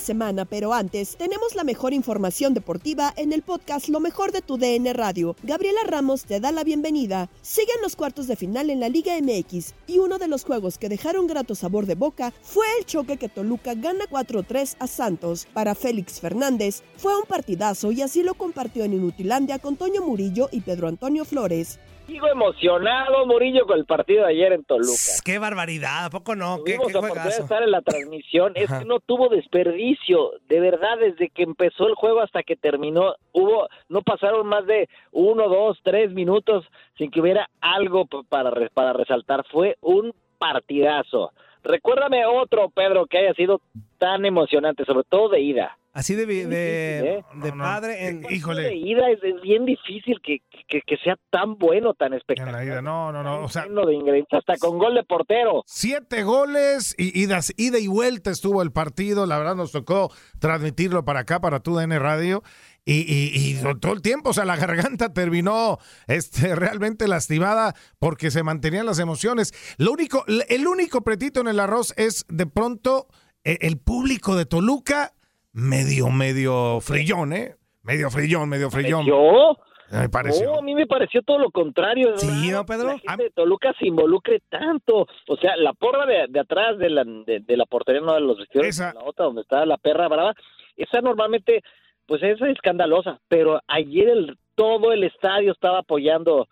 Semana, 0.00 0.44
pero 0.44 0.72
antes 0.72 1.16
tenemos 1.16 1.54
la 1.54 1.64
mejor 1.64 1.92
información 1.92 2.54
deportiva 2.54 3.12
en 3.16 3.32
el 3.32 3.42
podcast 3.42 3.88
Lo 3.88 4.00
mejor 4.00 4.32
de 4.32 4.40
tu 4.40 4.58
DN 4.58 4.92
Radio. 4.92 5.36
Gabriela 5.42 5.80
Ramos 5.86 6.24
te 6.24 6.40
da 6.40 6.50
la 6.50 6.64
bienvenida. 6.64 7.30
Siguen 7.42 7.76
los 7.82 7.94
cuartos 7.94 8.26
de 8.26 8.36
final 8.36 8.70
en 8.70 8.80
la 8.80 8.88
Liga 8.88 9.12
MX 9.20 9.74
y 9.86 9.98
uno 9.98 10.18
de 10.18 10.28
los 10.28 10.44
juegos 10.44 10.78
que 10.78 10.88
dejaron 10.88 11.26
grato 11.26 11.54
sabor 11.54 11.86
de 11.86 11.94
boca 11.94 12.32
fue 12.42 12.66
el 12.78 12.86
choque 12.86 13.16
que 13.16 13.28
Toluca 13.28 13.74
gana 13.74 14.06
4-3 14.10 14.76
a 14.78 14.86
Santos. 14.86 15.46
Para 15.52 15.74
Félix 15.74 16.20
Fernández 16.20 16.82
fue 16.96 17.16
un 17.16 17.26
partidazo 17.26 17.92
y 17.92 18.02
así 18.02 18.22
lo 18.22 18.34
compartió 18.34 18.84
en 18.84 18.94
Inutilandia 18.94 19.58
con 19.58 19.76
Toño 19.76 20.02
Murillo 20.02 20.48
y 20.50 20.62
Pedro 20.62 20.88
Antonio 20.88 21.24
Flores. 21.24 21.78
Sigo 22.10 22.26
emocionado, 22.26 23.24
Murillo, 23.24 23.66
con 23.66 23.78
el 23.78 23.84
partido 23.84 24.24
de 24.24 24.32
ayer 24.32 24.52
en 24.52 24.64
Toluca. 24.64 25.22
Qué 25.24 25.38
barbaridad, 25.38 26.06
¿a 26.06 26.10
poco 26.10 26.34
no? 26.34 26.56
¿Qué, 26.64 26.72
Tuvimos 26.74 26.88
qué 26.88 26.92
la 26.94 26.98
oportunidad 26.98 27.24
de 27.24 27.30
juegazo? 27.30 27.42
estar 27.44 27.62
en 27.62 27.70
la 27.70 27.82
transmisión. 27.82 28.52
Es 28.56 28.68
que 28.68 28.84
no 28.84 28.98
tuvo 28.98 29.28
desperdicio. 29.28 30.32
De 30.48 30.58
verdad, 30.58 30.98
desde 30.98 31.28
que 31.30 31.44
empezó 31.44 31.86
el 31.86 31.94
juego 31.94 32.20
hasta 32.20 32.42
que 32.42 32.56
terminó, 32.56 33.14
hubo, 33.30 33.68
no 33.88 34.02
pasaron 34.02 34.44
más 34.48 34.66
de 34.66 34.88
uno, 35.12 35.48
dos, 35.48 35.78
tres 35.84 36.10
minutos 36.10 36.64
sin 36.98 37.12
que 37.12 37.20
hubiera 37.20 37.48
algo 37.60 38.06
para, 38.28 38.50
para 38.74 38.92
resaltar. 38.92 39.44
Fue 39.48 39.76
un 39.80 40.12
partidazo. 40.38 41.30
Recuérdame 41.62 42.26
otro, 42.26 42.70
Pedro, 42.70 43.06
que 43.06 43.18
haya 43.18 43.34
sido 43.34 43.60
tan 43.98 44.24
emocionante, 44.24 44.84
sobre 44.84 45.04
todo 45.04 45.28
de 45.28 45.42
ida. 45.42 45.78
Así 45.92 46.14
de, 46.14 46.24
de, 46.24 46.98
¿eh? 47.16 47.24
de 47.42 47.52
padre 47.52 48.06
en... 48.06 48.20
De 48.22 48.34
ida 48.76 49.10
es, 49.10 49.18
es 49.24 49.42
bien 49.42 49.64
difícil 49.64 50.20
que, 50.22 50.38
que, 50.68 50.82
que 50.82 50.96
sea 51.02 51.16
tan 51.30 51.58
bueno, 51.58 51.94
tan 51.94 52.12
espectacular. 52.14 52.80
No, 52.82 53.10
no, 53.10 53.24
no. 53.24 53.42
O 53.42 53.48
sea, 53.48 53.64
Lleno 53.64 53.84
de 53.86 53.94
ingredientes, 53.94 54.38
hasta 54.38 54.56
con 54.58 54.78
gol 54.78 54.94
de 54.94 55.02
portero. 55.02 55.62
siete 55.66 56.22
goles 56.22 56.94
y 56.96 57.18
idas, 57.20 57.52
ida 57.56 57.78
y 57.80 57.88
vuelta 57.88 58.30
estuvo 58.30 58.62
el 58.62 58.70
partido. 58.70 59.26
La 59.26 59.36
verdad 59.38 59.56
nos 59.56 59.72
tocó 59.72 60.12
transmitirlo 60.38 61.04
para 61.04 61.20
acá, 61.20 61.40
para 61.40 61.58
tu 61.60 61.74
DN 61.76 61.98
Radio. 61.98 62.42
Y, 62.84 63.00
y- 63.00 63.58
y 63.58 63.60
todo 63.80 63.92
el 63.92 64.00
tiempo, 64.00 64.30
o 64.30 64.32
sea, 64.32 64.44
la 64.44 64.56
garganta 64.56 65.12
terminó 65.12 65.78
este, 66.06 66.54
realmente 66.54 67.08
lastimada 67.08 67.74
porque 67.98 68.30
se 68.30 68.42
mantenían 68.44 68.86
las 68.86 69.00
emociones. 69.00 69.52
Lo 69.76 69.92
único, 69.92 70.24
el 70.48 70.66
único 70.66 71.02
pretito 71.02 71.40
en 71.40 71.48
el 71.48 71.58
arroz 71.60 71.92
es 71.96 72.24
de 72.28 72.46
pronto 72.46 73.08
eh, 73.44 73.58
el 73.62 73.76
público 73.78 74.34
de 74.36 74.46
Toluca 74.46 75.12
medio, 75.52 76.08
medio 76.10 76.80
frillón, 76.80 77.32
¿eh? 77.32 77.56
Medio 77.82 78.10
frillón, 78.10 78.48
medio 78.48 78.70
frillón. 78.70 79.06
¿Yo? 79.06 79.56
Me 79.90 80.08
pareció. 80.08 80.52
No, 80.52 80.58
a 80.58 80.62
mí 80.62 80.74
me 80.74 80.86
pareció 80.86 81.20
todo 81.22 81.38
lo 81.38 81.50
contrario. 81.50 82.16
Sí, 82.16 82.50
¿no, 82.50 82.58
¿no, 82.58 82.66
Pedro? 82.66 82.86
La 82.92 82.98
gente 82.98 83.24
de 83.24 83.30
Toluca 83.30 83.74
se 83.78 83.88
involucre 83.88 84.40
tanto. 84.48 85.08
O 85.26 85.36
sea, 85.40 85.56
la 85.56 85.72
porra 85.72 86.06
de, 86.06 86.26
de 86.28 86.38
atrás 86.40 86.78
de 86.78 86.90
la, 86.90 87.02
de, 87.04 87.40
de 87.40 87.56
la 87.56 87.64
portería, 87.66 88.00
no 88.00 88.14
de 88.14 88.20
los 88.20 88.38
vestidores, 88.38 88.76
Esa- 88.76 88.92
la 88.94 89.02
otra 89.02 89.24
donde 89.24 89.42
está 89.42 89.66
la 89.66 89.78
perra 89.78 90.06
brava, 90.06 90.34
esa 90.76 91.00
normalmente, 91.00 91.62
pues 92.06 92.22
es 92.22 92.40
escandalosa. 92.40 93.18
Pero 93.26 93.60
ayer 93.66 94.10
el, 94.10 94.38
todo 94.54 94.92
el 94.92 95.02
estadio 95.02 95.50
estaba 95.50 95.78
apoyando 95.80 96.46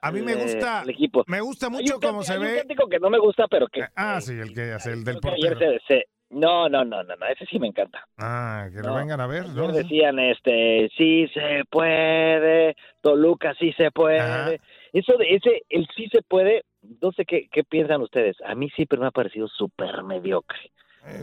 A 0.00 0.12
mí 0.12 0.20
me 0.22 0.34
eh, 0.34 0.42
gusta, 0.42 0.82
el 0.84 0.90
equipo. 0.90 1.24
me 1.26 1.40
gusta 1.40 1.68
mucho 1.70 1.98
cómo 2.00 2.22
se 2.22 2.34
hay 2.34 2.38
un 2.38 2.44
ve. 2.44 2.64
que 2.88 2.98
no 3.00 3.10
me 3.10 3.18
gusta, 3.18 3.48
pero 3.48 3.66
que... 3.66 3.80
Ah, 3.96 4.20
sí, 4.20 4.34
el 4.38 4.54
que 4.54 4.72
hace 4.74 4.92
el 4.92 5.02
del 5.02 5.18
que 5.18 5.28
ayer 5.30 5.54
portero. 5.54 5.78
se- 5.88 5.94
se- 5.94 6.04
No, 6.30 6.68
no, 6.68 6.84
no, 6.84 7.02
no, 7.04 7.14
no, 7.16 7.26
ese 7.26 7.46
sí 7.46 7.58
me 7.58 7.68
encanta. 7.68 8.06
Ah, 8.18 8.66
que 8.70 8.78
lo 8.80 8.88
No, 8.88 8.94
vengan 8.96 9.20
a 9.20 9.26
ver, 9.26 9.42
Ayer 9.44 9.54
¿no? 9.54 9.72
decían, 9.72 10.18
este, 10.18 10.90
sí 10.96 11.28
se 11.32 11.62
puede, 11.70 12.76
Toluca 13.00 13.54
sí 13.58 13.72
se 13.74 13.90
puede. 13.92 14.20
Ajá. 14.20 14.62
Eso 14.92 15.16
de 15.18 15.34
ese, 15.34 15.62
el 15.68 15.86
sí 15.94 16.08
se 16.12 16.22
puede, 16.22 16.64
no 17.00 17.12
sé 17.12 17.24
qué, 17.24 17.48
qué 17.50 17.62
piensan 17.62 18.02
ustedes. 18.02 18.36
A 18.44 18.54
mí 18.54 18.68
siempre 18.70 18.98
me 18.98 19.06
ha 19.06 19.10
parecido 19.12 19.46
súper 19.48 20.02
mediocre. 20.02 20.58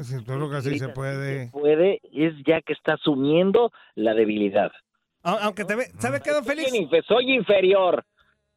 Si 0.03 0.23
Toluca 0.23 0.61
sí 0.61 0.79
se 0.79 0.89
puede. 0.89 1.49
Puede, 1.51 1.99
es 2.13 2.33
ya 2.45 2.61
que 2.61 2.71
está 2.71 2.93
asumiendo 2.93 3.71
la 3.95 4.13
debilidad. 4.13 4.71
Aunque 5.23 5.65
te 5.65 5.75
ve, 5.75 5.85
¿sabe 5.99 6.21
qué, 6.21 6.31
don 6.31 6.45
Félix? 6.45 6.69
Soy, 6.69 6.79
infe- 6.79 7.03
soy 7.05 7.31
inferior. 7.33 8.05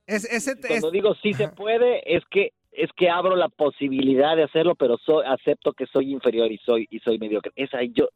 Es, 0.06 0.24
ese, 0.24 0.52
es- 0.52 0.66
Cuando 0.68 0.90
digo 0.92 1.14
sí 1.16 1.34
se 1.34 1.48
puede, 1.48 2.14
es 2.16 2.22
que 2.30 2.52
es 2.76 2.90
que 2.96 3.08
abro 3.08 3.36
la 3.36 3.48
posibilidad 3.48 4.36
de 4.36 4.44
hacerlo, 4.44 4.74
pero 4.74 4.96
soy, 4.98 5.24
acepto 5.26 5.72
que 5.72 5.86
soy 5.86 6.12
inferior 6.12 6.50
y 6.50 6.58
soy 6.58 6.86
y 6.90 6.98
soy 7.00 7.18
mediocre. 7.18 7.52
Esa 7.56 7.78
yo 7.82 8.08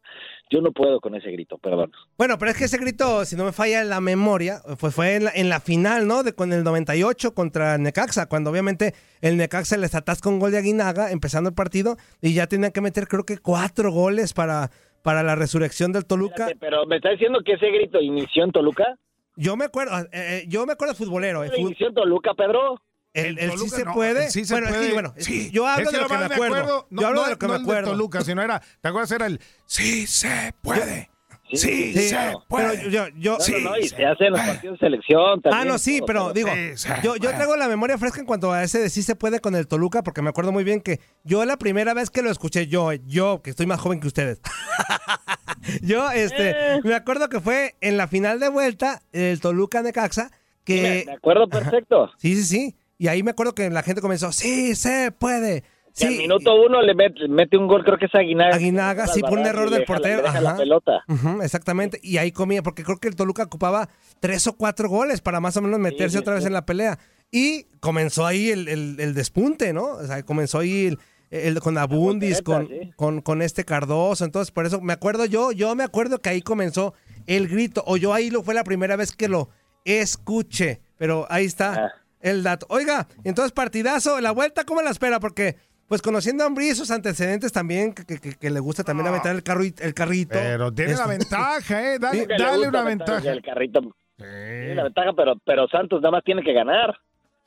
yo 0.51 0.61
no 0.61 0.73
puedo 0.73 1.01
con 1.01 1.15
ese 1.15 1.31
grito, 1.31 1.59
perdón. 1.59 1.93
Bueno, 2.19 2.37
pero 2.39 2.51
es 2.51 2.59
que 2.59 2.65
ese 2.65 2.79
grito, 2.79 3.25
si 3.25 3.37
no 3.37 3.45
me 3.45 3.53
falla 3.53 3.85
la 3.85 4.01
memoria, 4.01 4.61
pues 4.79 4.95
fue 4.95 5.17
en 5.17 5.25
la, 5.25 5.31
en 5.35 5.49
la 5.49 5.61
final, 5.61 6.07
¿no? 6.07 6.23
De 6.23 6.35
con 6.35 6.53
el 6.53 6.65
98 6.65 7.35
contra 7.35 7.79
Necaxa, 7.79 8.29
cuando 8.29 8.51
obviamente 8.51 8.95
el 9.21 9.37
Necaxa 9.37 9.77
les 9.77 9.95
atasca 9.95 10.29
un 10.29 10.39
gol 10.39 10.53
de 10.53 10.59
Aguinaga 10.59 11.11
empezando 11.11 11.49
el 11.49 11.55
partido 11.55 11.97
y 12.21 12.35
ya 12.35 12.47
tenían 12.47 12.73
que 12.73 12.81
meter 12.81 13.07
creo 13.09 13.25
que 13.25 13.39
cuatro 13.39 13.91
goles 13.91 14.33
para, 14.35 14.71
para 15.03 15.23
la 15.23 15.35
resurrección 15.35 15.93
del 15.93 16.07
Toluca. 16.07 16.49
Espérate, 16.49 16.59
pero 16.61 16.87
me 16.87 16.97
está 16.97 17.11
diciendo 17.11 17.41
que 17.45 17.53
ese 17.53 17.71
grito 17.71 18.01
inició 18.01 18.45
en 18.45 18.53
Toluca. 18.53 18.97
Yo 19.37 19.57
me 19.57 19.65
acuerdo, 19.65 19.97
eh, 19.99 20.09
eh, 20.13 20.45
yo 20.49 20.67
me 20.67 20.73
acuerdo 20.73 20.95
futbolero. 20.95 21.43
¿Qué 21.43 21.57
división 21.57 21.95
Toluca, 21.95 22.35
Pedro? 22.35 22.81
El, 23.13 23.39
el 23.39 23.51
sí 23.51 23.57
Toluca 23.57 23.77
se 23.77 23.85
no, 23.85 23.93
puede. 23.95 24.25
el 24.27 24.31
sí 24.31 24.45
se 24.45 24.55
bueno, 24.55 24.67
es 24.69 24.73
que, 24.73 24.79
puede. 24.79 24.93
bueno, 24.93 25.15
Sí, 25.19 25.51
yo 25.51 25.67
hablo 25.67 25.83
es 25.85 25.91
que 25.91 25.97
de 25.97 26.03
lo 26.03 26.09
que 26.09 26.15
me 26.15 26.21
nomás 26.21 26.33
acuerdo. 26.37 26.87
No, 26.91 27.03
yo 27.03 27.09
hablo 27.09 27.21
no- 27.21 27.25
de 27.27 27.31
lo 27.33 27.39
que 27.39 27.47
no 27.47 27.53
me 27.53 27.57
el 27.59 27.63
acuerdo. 27.65 27.91
Toluca, 27.91 28.25
sino 28.25 28.43
era, 28.43 28.61
¿te 28.81 28.89
acuerdas? 28.89 29.11
Era 29.11 29.27
el 29.27 29.41
sí 29.67 30.07
se 30.07 30.55
puede. 30.63 31.11
Sí, 31.53 31.57
Sí, 31.93 32.09
se 32.11 32.15
pero 32.17 32.45
puede. 32.47 32.91
yo, 32.93 33.09
yo, 33.19 33.33
No, 33.33 33.41
Sí, 33.41 33.55
no, 33.61 33.71
no, 33.71 33.77
y 33.79 33.89
se 33.89 33.97
se 33.97 34.07
hacen 34.07 34.31
los 34.31 34.41
partidos 34.41 34.79
de 34.79 34.87
selección 34.87 35.43
también. 35.43 35.63
Ah, 35.63 35.65
no, 35.65 35.79
sí, 35.79 35.99
todo, 35.99 36.07
pero 36.07 36.21
todo. 36.21 36.33
digo, 36.35 36.49
Sí, 36.55 36.77
sí, 36.77 36.89
yo, 37.03 37.17
yo 37.17 37.31
tengo 37.37 37.57
la 37.57 37.67
memoria 37.67 37.99
fresca 37.99 38.21
en 38.21 38.27
cuanto 38.27 38.53
a 38.53 38.63
ese 38.63 38.79
de 38.79 38.89
sí 38.89 39.03
se 39.03 39.17
puede 39.17 39.41
con 39.41 39.57
el 39.57 39.67
Toluca, 39.67 40.05
porque 40.05 40.23
me 40.23 40.29
acuerdo 40.31 40.53
muy 40.53 40.63
bien 40.63 40.81
que 40.81 41.01
yo 41.25 41.45
la 41.45 41.57
primera 41.57 41.93
vez 41.93 42.09
que 42.11 42.23
lo 42.23 42.31
escuché, 42.31 42.69
yo, 42.69 42.93
yo, 42.93 43.43
que 43.43 43.51
estoy 43.51 43.67
más 43.67 43.81
joven 43.81 43.99
que 43.99 44.07
ustedes, 44.07 44.41
yo, 45.83 46.11
este, 46.13 46.51
Eh. 46.77 46.81
me 46.85 46.95
acuerdo 46.95 47.29
que 47.29 47.41
fue 47.41 47.75
en 47.81 47.97
la 47.97 48.07
final 48.09 48.39
de 48.41 48.49
vuelta, 48.49 49.03
el 49.13 49.41
Toluca 49.41 49.83
de 49.83 49.93
Caxa, 49.93 50.31
que... 50.65 51.03
Me, 51.07 51.13
me 51.13 51.17
acuerdo 51.17 51.49
perfecto. 51.49 52.11
Sí, 52.19 52.37
sí, 52.37 52.45
sí. 52.45 52.77
Y 53.01 53.09
ahí 53.09 53.23
me 53.23 53.31
acuerdo 53.31 53.55
que 53.55 53.71
la 53.71 53.83
gente 53.83 54.03
comenzó, 54.03 54.31
sí, 54.31 54.75
se 54.75 55.11
puede. 55.11 55.65
Que 55.97 56.05
al 56.07 56.13
Sí. 56.13 56.19
minuto 56.19 56.55
uno 56.55 56.83
le 56.83 56.95
met- 56.95 57.29
mete 57.31 57.57
un 57.57 57.67
gol, 57.67 57.83
creo 57.83 57.97
que 57.97 58.05
es 58.05 58.15
Aguinaga. 58.15 58.55
Aguinaga, 58.55 59.07
sí, 59.07 59.23
por 59.23 59.39
un 59.39 59.47
error 59.47 59.71
del 59.71 59.85
portero. 59.87 60.21
deja 60.23 60.41
la 60.43 60.55
pelota. 60.57 61.03
Exactamente. 61.43 61.99
Y 62.03 62.19
ahí 62.19 62.31
comía, 62.31 62.63
porque 62.63 62.85
creo 62.85 62.99
que 62.99 63.09
el 63.09 63.17
Toluca 63.17 63.45
ocupaba 63.45 63.89
tres 64.21 64.47
o 64.47 64.53
cuatro 64.53 64.91
goles 64.91 65.23
para 65.23 65.41
más 65.41 65.57
o 65.57 65.63
menos 65.63 65.81
meterse 65.81 66.11
sí, 66.11 66.19
otra 66.19 66.35
vez 66.35 66.43
sí. 66.43 66.49
en 66.49 66.53
la 66.53 66.67
pelea. 66.67 66.99
Y 67.33 67.65
comenzó 67.81 68.27
ahí 68.27 68.51
el, 68.51 68.69
el- 68.69 68.97
el 69.01 69.15
despunte, 69.15 69.73
¿no? 69.73 69.85
O 69.85 70.05
sea, 70.07 70.23
comenzó 70.23 70.59
ahí 70.59 70.89
el, 70.89 70.99
el- 71.31 71.59
con 71.61 71.79
Abundis, 71.79 72.37
sí. 72.37 72.43
con, 72.97 73.23
con 73.23 73.41
este 73.41 73.65
Cardoso. 73.65 74.27
Entonces, 74.27 74.51
por 74.53 74.67
eso 74.67 74.83
me 74.83 74.93
acuerdo 74.93 75.25
yo, 75.25 75.53
yo 75.53 75.75
me 75.75 75.85
acuerdo 75.85 76.19
que 76.21 76.29
ahí 76.29 76.43
comenzó 76.43 76.93
el 77.27 77.49
grito. 77.49 77.83
O 77.87 77.97
yo 77.97 78.13
ahí 78.13 78.29
lo 78.31 78.43
fue 78.43 78.53
la 78.53 78.63
primera 78.65 78.95
vez 78.97 79.13
que 79.17 79.29
lo 79.29 79.49
escuché. 79.87 80.81
Pero 80.99 81.27
ahí 81.31 81.47
está 81.47 81.87
Ah. 81.87 81.93
El 82.21 82.43
dato. 82.43 82.67
Oiga, 82.69 83.07
entonces 83.25 83.53
partidazo, 83.53 84.21
la 84.21 84.31
vuelta, 84.33 84.65
¿cómo 84.65 84.83
la 84.83 84.91
espera? 84.91 85.21
Porque, 85.21 85.57
pues 85.89 86.03
conociendo 86.03 86.45
a 86.45 86.47
Ambrí, 86.47 86.75
sus 86.75 86.91
antecedentes 86.91 87.53
también, 87.53 87.93
que, 87.95 88.05
que- 88.05 88.35
que 88.35 88.51
le 88.51 88.61
gusta 88.61 88.85
también 88.85 89.07
aventar 89.09 89.35
el, 89.35 89.43
carro, 89.43 89.63
el 89.63 89.95
carrito. 89.95 90.35
Pero 90.35 90.73
tiene 90.73 90.93
la 90.95 90.99
Este- 91.05 91.11
ventaja, 91.19 91.95
¿eh? 91.95 91.99
Dale, 92.01 92.27
dale 92.39 92.69
una 92.69 92.83
ventaja. 92.83 93.31
El 93.31 93.43
carrito. 93.43 93.81
Sí, 93.83 94.25
Tiene 94.27 94.75
la 94.75 94.85
ventaja, 94.85 95.13
pero, 95.17 95.35
pero 95.45 95.67
Santos 95.69 96.01
nada 96.03 96.13
más 96.13 96.25
tiene 96.25 96.43
que 96.43 96.53
ganar. 96.53 96.97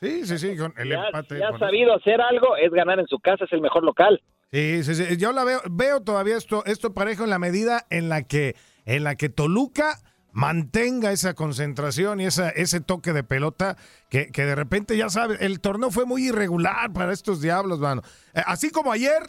sí, 0.02 0.26
sí, 0.26 0.38
sí, 0.40 0.58
con 0.58 0.74
el 0.78 0.90
Ya, 0.90 1.06
empate. 1.06 1.38
si 1.38 1.42
ha 1.44 1.58
sabido 1.60 1.96
hacer 1.96 2.20
algo, 2.20 2.58
es 2.58 2.72
ganar 2.72 3.00
en 3.00 3.08
su 3.08 3.20
casa, 3.20 3.46
es 3.46 3.54
el 3.54 3.62
mejor 3.62 3.84
local. 3.84 4.22
Sí, 4.52 4.84
sí, 4.84 4.94
sí. 4.96 5.18
Yo 5.18 5.32
la 5.32 5.44
veo, 5.46 5.62
veo 5.72 6.02
todavía 6.02 6.36
esto, 6.38 6.64
esto 6.66 6.94
parejo 6.94 7.24
en 7.24 7.30
la 7.30 7.40
medida 7.40 7.86
en 7.90 8.10
la 8.10 8.24
que, 8.24 8.56
en 8.86 9.04
la 9.04 9.16
que 9.16 9.30
Toluca 9.30 9.98
mantenga 10.34 11.12
esa 11.12 11.34
concentración 11.36 12.20
y 12.20 12.26
esa, 12.26 12.50
ese 12.50 12.82
toque 12.82 13.14
de 13.14 13.24
pelota 13.24 13.78
que, 14.10 14.28
que 14.32 14.44
de 14.46 14.56
repente 14.56 14.98
ya 14.98 15.10
sabes, 15.10 15.40
el 15.42 15.60
torneo 15.62 15.92
fue 15.92 16.06
muy 16.06 16.28
irregular 16.28 16.92
para 16.92 17.14
estos 17.14 17.42
diablos, 17.42 17.80
mano. 17.80 18.02
Eh, 18.34 18.42
así 18.46 18.70
como 18.72 18.92
ayer, 18.92 19.22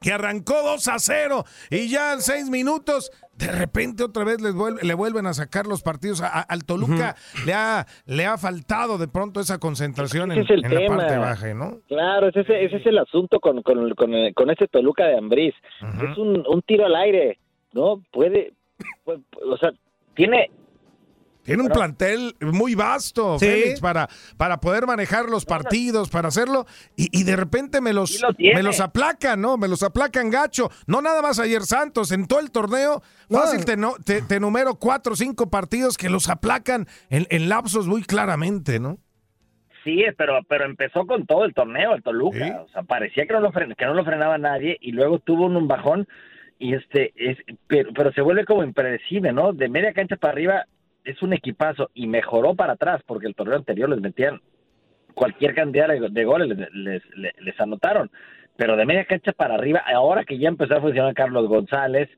que 0.00 0.12
arrancó 0.12 0.54
2 0.64 0.88
a 0.88 0.98
0 0.98 1.44
y 1.70 1.88
ya 1.88 2.14
en 2.14 2.22
6 2.22 2.50
minutos, 2.50 3.12
de 3.36 3.52
repente 3.52 4.02
otra 4.02 4.24
vez 4.24 4.40
les 4.40 4.52
vuelve- 4.52 4.82
le 4.82 4.94
vuelven 4.94 5.26
a 5.26 5.34
sacar 5.34 5.66
los 5.68 5.82
partidos. 5.82 6.22
A- 6.22 6.26
a- 6.26 6.40
al 6.40 6.64
Toluca 6.64 7.14
le, 7.46 7.54
ha, 7.54 7.86
le 8.06 8.26
ha 8.26 8.36
faltado 8.36 8.98
de 8.98 9.06
pronto 9.08 9.38
esa 9.38 9.58
concentración 9.58 10.32
en, 10.32 10.40
Ese 10.40 10.54
es 10.54 10.64
el 10.64 10.72
en 10.72 10.82
la 10.90 10.96
parte 10.96 11.16
baja, 11.18 11.54
¿no? 11.54 11.78
Claro, 11.88 12.28
ese, 12.28 12.40
ese, 12.40 12.76
es 12.78 12.86
el 12.86 12.98
asunto 12.98 13.38
con, 13.38 13.62
con, 13.62 13.94
con, 13.94 14.10
con 14.34 14.50
ese 14.50 14.66
Toluca 14.66 15.04
de 15.04 15.18
Ambriz. 15.18 15.54
Es 16.10 16.18
un, 16.18 16.42
un 16.48 16.62
tiro 16.62 16.84
al 16.86 16.96
aire, 16.96 17.38
¿no? 17.72 18.02
Puede, 18.10 18.54
pues, 19.04 19.20
o 19.46 19.56
sea, 19.58 19.70
tiene 20.14 20.50
Tiene 21.44 21.62
un 21.62 21.68
Bueno. 21.70 21.80
plantel 21.80 22.36
muy 22.40 22.76
vasto, 22.76 23.36
Sí. 23.40 23.46
Félix, 23.46 23.80
para, 23.80 24.08
para 24.36 24.58
poder 24.60 24.86
manejar 24.86 25.24
los 25.28 25.44
partidos, 25.44 26.08
para 26.08 26.28
hacerlo, 26.28 26.66
y, 26.94 27.08
y 27.10 27.24
de 27.24 27.34
repente 27.34 27.80
me 27.80 27.92
los, 27.92 28.22
lo 28.22 28.28
me 28.38 28.62
los 28.62 28.78
aplacan, 28.78 29.40
¿no? 29.40 29.56
Me 29.56 29.66
los 29.66 29.82
aplacan 29.82 30.30
gacho. 30.30 30.70
No 30.86 31.02
nada 31.02 31.20
más 31.20 31.40
ayer 31.40 31.62
Santos, 31.62 32.12
en 32.12 32.28
todo 32.28 32.38
el 32.38 32.52
torneo, 32.52 33.02
No. 33.28 33.38
fácil 33.40 33.64
te, 33.64 33.76
no- 33.76 33.96
te, 34.04 34.22
te 34.22 34.38
numero 34.38 34.76
cuatro 34.76 35.14
o 35.14 35.16
cinco 35.16 35.50
partidos 35.50 35.98
que 35.98 36.08
los 36.10 36.28
aplacan 36.28 36.86
en, 37.10 37.26
en 37.28 37.48
lapsos 37.48 37.88
muy 37.88 38.04
claramente, 38.04 38.78
¿no? 38.78 38.98
Sí, 39.82 40.04
pero 40.16 40.38
pero 40.48 40.64
empezó 40.64 41.06
con 41.08 41.26
todo 41.26 41.44
el 41.44 41.54
torneo 41.54 41.92
el 41.96 42.04
Toluca, 42.04 42.38
Sí. 42.38 42.52
o 42.52 42.68
sea, 42.68 42.84
parecía 42.84 43.26
que 43.26 43.32
no 43.32 43.40
lo 43.40 43.50
fren- 43.50 43.74
que 43.74 43.84
no 43.84 43.94
lo 43.94 44.04
frenaba 44.04 44.38
nadie 44.38 44.76
y 44.80 44.92
luego 44.92 45.18
tuvo 45.18 45.46
un, 45.46 45.56
un 45.56 45.66
bajón 45.66 46.06
y 46.62 46.74
este 46.74 47.12
es 47.16 47.36
pero, 47.66 47.92
pero 47.92 48.12
se 48.12 48.20
vuelve 48.22 48.44
como 48.44 48.62
impredecible, 48.64 49.32
¿no? 49.32 49.52
De 49.52 49.68
media 49.68 49.92
cancha 49.92 50.16
para 50.16 50.32
arriba 50.32 50.64
es 51.04 51.20
un 51.22 51.32
equipazo 51.32 51.90
y 51.94 52.06
mejoró 52.06 52.54
para 52.54 52.74
atrás 52.74 53.02
porque 53.06 53.26
el 53.26 53.34
torneo 53.34 53.56
anterior 53.56 53.88
les 53.90 54.00
metían 54.00 54.40
cualquier 55.14 55.54
cantidad 55.54 55.88
de, 55.88 56.24
goles 56.24 56.48
les, 56.48 56.72
les, 56.72 57.02
les- 57.16 57.40
les 57.40 57.60
anotaron, 57.60 58.10
pero 58.56 58.76
de 58.76 58.86
media 58.86 59.04
cancha 59.04 59.32
para 59.32 59.54
arriba, 59.54 59.82
ahora 59.92 60.24
que 60.24 60.38
ya 60.38 60.48
empezó 60.48 60.76
a 60.76 60.80
funcionar 60.80 61.14
Carlos 61.14 61.48
González, 61.48 62.08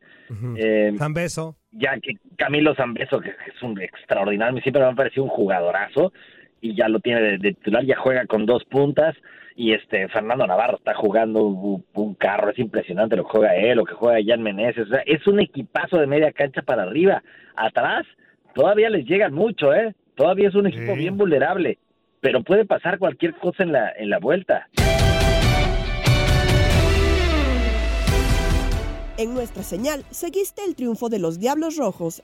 eh, 0.56 0.92
Beso. 1.14 1.56
ya 1.72 1.98
que 2.00 2.16
Camilo 2.36 2.74
Zambeso, 2.74 3.20
que 3.20 3.30
es 3.30 3.62
un 3.62 3.80
extraordinario, 3.80 4.60
siempre 4.62 4.82
me 4.82 4.88
ha 4.88 4.94
parecido 4.94 5.24
un 5.24 5.30
jugadorazo, 5.30 6.12
y 6.60 6.74
ya 6.76 6.88
lo 6.88 7.00
tiene 7.00 7.20
de, 7.22 7.38
de 7.38 7.52
titular, 7.54 7.84
ya 7.84 7.96
juega 7.96 8.26
con 8.26 8.46
dos 8.46 8.64
puntas, 8.64 9.14
y 9.56 9.72
este 9.72 10.08
Fernando 10.08 10.46
Navarro 10.46 10.76
está 10.76 10.94
jugando 10.94 11.44
un, 11.44 11.84
un 11.94 12.14
carro, 12.14 12.50
es 12.50 12.58
impresionante 12.58 13.16
lo 13.16 13.24
que 13.24 13.30
juega 13.38 13.54
él, 13.54 13.76
lo 13.76 13.84
que 13.84 13.94
juega 13.94 14.18
Jan 14.24 14.42
Meneses, 14.42 14.86
o 14.86 14.90
sea, 14.90 15.02
es 15.06 15.26
un 15.26 15.40
equipazo 15.40 15.98
de 15.98 16.06
media 16.06 16.32
cancha 16.32 16.62
para 16.62 16.82
arriba, 16.82 17.22
atrás 17.56 18.04
todavía 18.54 18.90
les 18.90 19.06
llegan 19.06 19.32
mucho, 19.32 19.72
¿eh? 19.74 19.94
Todavía 20.16 20.48
es 20.48 20.54
un 20.54 20.66
equipo 20.66 20.92
Sí. 20.94 20.98
bien 20.98 21.16
vulnerable, 21.16 21.78
pero 22.20 22.42
puede 22.42 22.64
pasar 22.64 22.98
cualquier 22.98 23.34
cosa 23.34 23.62
en 23.64 23.72
la, 23.72 23.90
en 23.96 24.10
la 24.10 24.18
vuelta. 24.18 24.68
En 29.16 29.32
nuestra 29.34 29.62
señal, 29.62 30.04
seguiste 30.10 30.62
el 30.66 30.74
triunfo 30.74 31.08
de 31.08 31.20
los 31.20 31.38
Diablos 31.38 31.76
Rojos 31.76 32.22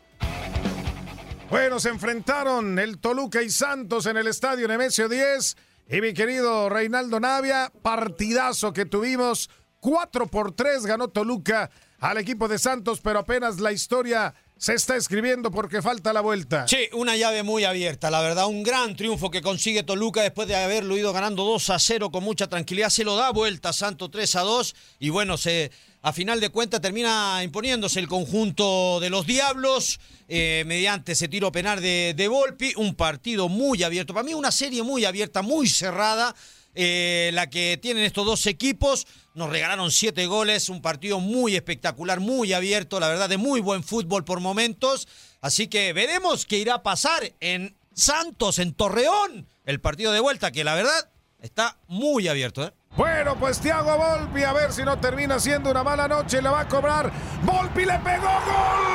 Bueno, 1.50 1.78
se 1.80 1.88
enfrentaron 1.88 2.78
el 2.78 3.00
Toluca 3.00 3.42
y 3.42 3.48
Santos 3.50 4.06
en 4.06 4.16
el 4.16 4.26
estadio 4.28 4.66
Nemesio 4.68 5.08
10. 5.08 5.56
Y 5.92 6.00
mi 6.00 6.14
querido 6.14 6.68
Reinaldo 6.68 7.18
Navia, 7.18 7.72
partidazo 7.82 8.72
que 8.72 8.86
tuvimos. 8.86 9.50
4 9.80 10.28
por 10.28 10.52
3 10.52 10.86
ganó 10.86 11.08
Toluca 11.08 11.68
al 11.98 12.18
equipo 12.18 12.46
de 12.46 12.60
Santos, 12.60 13.00
pero 13.02 13.18
apenas 13.18 13.58
la 13.58 13.72
historia 13.72 14.34
se 14.56 14.74
está 14.74 14.94
escribiendo 14.94 15.50
porque 15.50 15.82
falta 15.82 16.12
la 16.12 16.20
vuelta. 16.20 16.68
Sí, 16.68 16.88
una 16.92 17.16
llave 17.16 17.42
muy 17.42 17.64
abierta, 17.64 18.08
la 18.10 18.20
verdad, 18.20 18.46
un 18.46 18.62
gran 18.62 18.94
triunfo 18.94 19.32
que 19.32 19.42
consigue 19.42 19.82
Toluca 19.82 20.22
después 20.22 20.46
de 20.46 20.54
haberlo 20.54 20.96
ido 20.96 21.12
ganando 21.12 21.42
2 21.44 21.70
a 21.70 21.78
0 21.80 22.12
con 22.12 22.22
mucha 22.22 22.46
tranquilidad, 22.46 22.90
se 22.90 23.02
lo 23.02 23.16
da 23.16 23.32
vuelta 23.32 23.72
Santo 23.72 24.10
3 24.10 24.36
a 24.36 24.40
2 24.42 24.76
y 25.00 25.08
bueno, 25.08 25.38
se 25.38 25.72
a 26.02 26.12
final 26.12 26.40
de 26.40 26.48
cuentas 26.48 26.80
termina 26.80 27.42
imponiéndose 27.44 28.00
el 28.00 28.08
conjunto 28.08 29.00
de 29.00 29.10
los 29.10 29.26
Diablos 29.26 30.00
eh, 30.28 30.64
mediante 30.66 31.12
ese 31.12 31.28
tiro 31.28 31.52
penal 31.52 31.80
de, 31.82 32.14
de 32.16 32.28
Volpi, 32.28 32.72
un 32.76 32.94
partido 32.94 33.48
muy 33.48 33.82
abierto, 33.82 34.14
para 34.14 34.24
mí 34.24 34.32
una 34.32 34.50
serie 34.50 34.82
muy 34.82 35.04
abierta, 35.04 35.42
muy 35.42 35.68
cerrada, 35.68 36.34
eh, 36.74 37.30
la 37.34 37.50
que 37.50 37.78
tienen 37.82 38.04
estos 38.04 38.24
dos 38.24 38.46
equipos. 38.46 39.06
Nos 39.34 39.50
regalaron 39.50 39.90
siete 39.90 40.26
goles, 40.26 40.68
un 40.68 40.80
partido 40.80 41.20
muy 41.20 41.56
espectacular, 41.56 42.20
muy 42.20 42.52
abierto, 42.52 43.00
la 43.00 43.08
verdad, 43.08 43.28
de 43.28 43.36
muy 43.36 43.60
buen 43.60 43.82
fútbol 43.82 44.24
por 44.24 44.40
momentos. 44.40 45.08
Así 45.40 45.68
que 45.68 45.92
veremos 45.92 46.46
qué 46.46 46.58
irá 46.58 46.74
a 46.76 46.82
pasar 46.82 47.34
en 47.40 47.76
Santos, 47.92 48.58
en 48.58 48.72
Torreón, 48.72 49.48
el 49.64 49.80
partido 49.80 50.12
de 50.12 50.20
vuelta, 50.20 50.52
que 50.52 50.64
la 50.64 50.74
verdad 50.74 51.10
está 51.40 51.76
muy 51.88 52.28
abierto. 52.28 52.64
¿eh? 52.64 52.72
Bueno, 52.96 53.36
pues 53.36 53.60
Thiago 53.60 53.96
Volpi, 53.96 54.42
a 54.42 54.52
ver 54.52 54.72
si 54.72 54.82
no 54.82 54.98
termina 54.98 55.38
siendo 55.38 55.70
una 55.70 55.84
mala 55.84 56.08
noche, 56.08 56.42
le 56.42 56.48
va 56.48 56.60
a 56.60 56.68
cobrar. 56.68 57.12
Volpi 57.42 57.84
le 57.84 57.98
pegó 58.00 58.26
gol. 58.26 58.90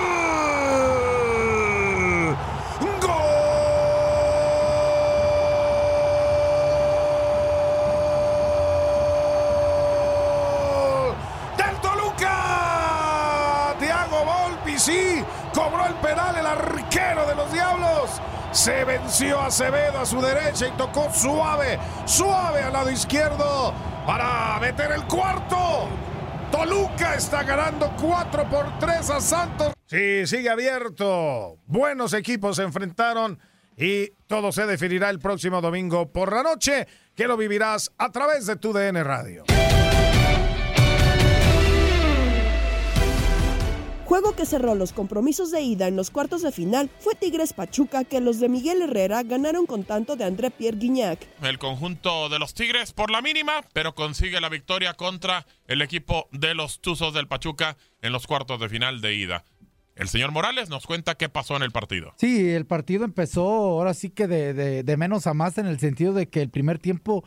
¡Gol! 3.02 3.16
¡Del 11.58 11.75
Toluca! 11.82 12.36
Sí, 14.78 15.24
cobró 15.54 15.86
el 15.86 15.94
penal 15.96 16.36
el 16.36 16.46
arquero 16.46 17.26
de 17.28 17.36
los 17.36 17.52
Diablos. 17.52 18.22
Se 18.52 18.84
venció 18.84 19.40
Acevedo 19.40 20.00
a 20.00 20.06
su 20.06 20.22
derecha 20.22 20.68
y 20.68 20.72
tocó 20.72 21.10
suave, 21.14 21.80
suave 22.06 22.62
al 22.62 22.74
lado 22.74 22.92
izquierdo 22.92 23.74
para 24.06 24.60
meter 24.60 24.92
el 24.92 25.04
cuarto. 25.06 25.88
Toluca 26.52 27.16
está 27.16 27.44
ganando 27.44 27.94
4 28.00 28.50
por 28.50 28.80
3 28.80 29.10
a 29.10 29.22
Santos. 29.22 29.74
Sí, 29.88 30.28
sigue 30.28 30.50
abierto. 30.50 31.58
Buenos 31.66 32.14
equipos 32.14 32.58
se 32.58 32.64
enfrentaron 32.64 33.40
y 33.78 34.10
todo 34.28 34.52
se 34.52 34.66
definirá 34.66 35.10
el 35.10 35.20
próximo 35.20 35.62
domingo 35.62 36.12
por 36.12 36.34
la 36.34 36.44
noche, 36.44 36.88
que 37.16 37.28
lo 37.28 37.38
vivirás 37.38 37.92
a 37.98 38.12
través 38.12 38.46
de 38.46 38.56
tu 38.58 38.74
DN 38.74 39.04
Radio. 39.04 39.46
Juego 44.16 44.34
que 44.34 44.46
cerró 44.46 44.76
los 44.76 44.94
compromisos 44.94 45.52
de 45.52 45.60
ida 45.60 45.90
en 45.90 45.98
los 45.98 46.10
cuartos 46.10 46.42
de 46.42 46.54
final 46.54 46.90
fue 47.00 47.16
Tigres 47.16 47.52
Pachuca 47.52 48.06
que 48.06 48.22
los 48.22 48.40
de 48.40 48.48
Miguel 48.48 48.82
Herrera 48.82 49.24
ganaron 49.24 49.66
con 49.66 49.84
tanto 49.84 50.16
de 50.16 50.24
André 50.24 50.52
Pierre 50.52 50.78
Guignac. 50.78 51.20
El 51.42 51.60
conjunto 51.60 52.30
de 52.30 52.40
los 52.40 52.54
Tigres 52.54 52.94
por 52.94 53.12
la 53.12 53.22
mínima, 53.22 53.56
pero 53.74 53.94
consigue 53.94 54.40
la 54.40 54.48
victoria 54.48 54.94
contra 54.94 55.46
el 55.68 55.82
equipo 55.82 56.30
de 56.32 56.56
los 56.56 56.80
Tuzos 56.80 57.14
del 57.14 57.28
Pachuca 57.28 57.76
en 58.02 58.14
los 58.14 58.26
cuartos 58.26 58.58
de 58.62 58.70
final 58.70 59.02
de 59.02 59.16
ida. 59.16 59.44
El 59.98 60.08
señor 60.08 60.32
Morales 60.32 60.70
nos 60.70 60.88
cuenta 60.88 61.16
qué 61.16 61.28
pasó 61.28 61.58
en 61.58 61.64
el 61.64 61.72
partido. 61.72 62.14
Sí, 62.16 62.52
el 62.52 62.66
partido 62.66 63.04
empezó 63.04 63.46
ahora 63.46 63.94
sí 63.94 64.12
que 64.12 64.28
de, 64.28 64.84
de 64.84 64.96
menos 64.98 65.28
a 65.28 65.34
más 65.34 65.58
en 65.58 65.66
el 65.66 65.78
sentido 65.78 66.14
de 66.14 66.30
que 66.30 66.42
el 66.42 66.50
primer 66.50 66.80
tiempo 66.80 67.26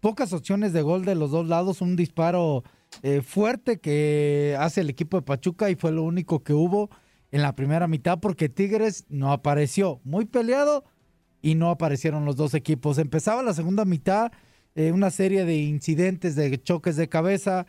pocas 0.00 0.34
opciones 0.34 0.74
de 0.74 0.82
gol 0.82 1.06
de 1.06 1.14
los 1.14 1.30
dos 1.30 1.46
lados, 1.46 1.80
un 1.80 1.96
disparo 1.96 2.62
eh, 3.02 3.22
fuerte 3.22 3.78
que 3.78 4.56
hace 4.58 4.80
el 4.80 4.90
equipo 4.90 5.16
de 5.16 5.22
Pachuca 5.22 5.70
y 5.70 5.74
fue 5.74 5.92
lo 5.92 6.02
único 6.02 6.42
que 6.42 6.52
hubo 6.52 6.90
en 7.30 7.42
la 7.42 7.54
primera 7.54 7.88
mitad 7.88 8.18
porque 8.20 8.48
Tigres 8.48 9.04
no 9.08 9.32
apareció. 9.32 10.00
Muy 10.04 10.24
peleado 10.24 10.84
y 11.42 11.54
no 11.54 11.70
aparecieron 11.70 12.24
los 12.24 12.36
dos 12.36 12.54
equipos. 12.54 12.98
Empezaba 12.98 13.42
la 13.42 13.54
segunda 13.54 13.84
mitad, 13.84 14.32
eh, 14.74 14.92
una 14.92 15.10
serie 15.10 15.44
de 15.44 15.56
incidentes, 15.56 16.34
de 16.34 16.62
choques 16.62 16.96
de 16.96 17.08
cabeza, 17.08 17.66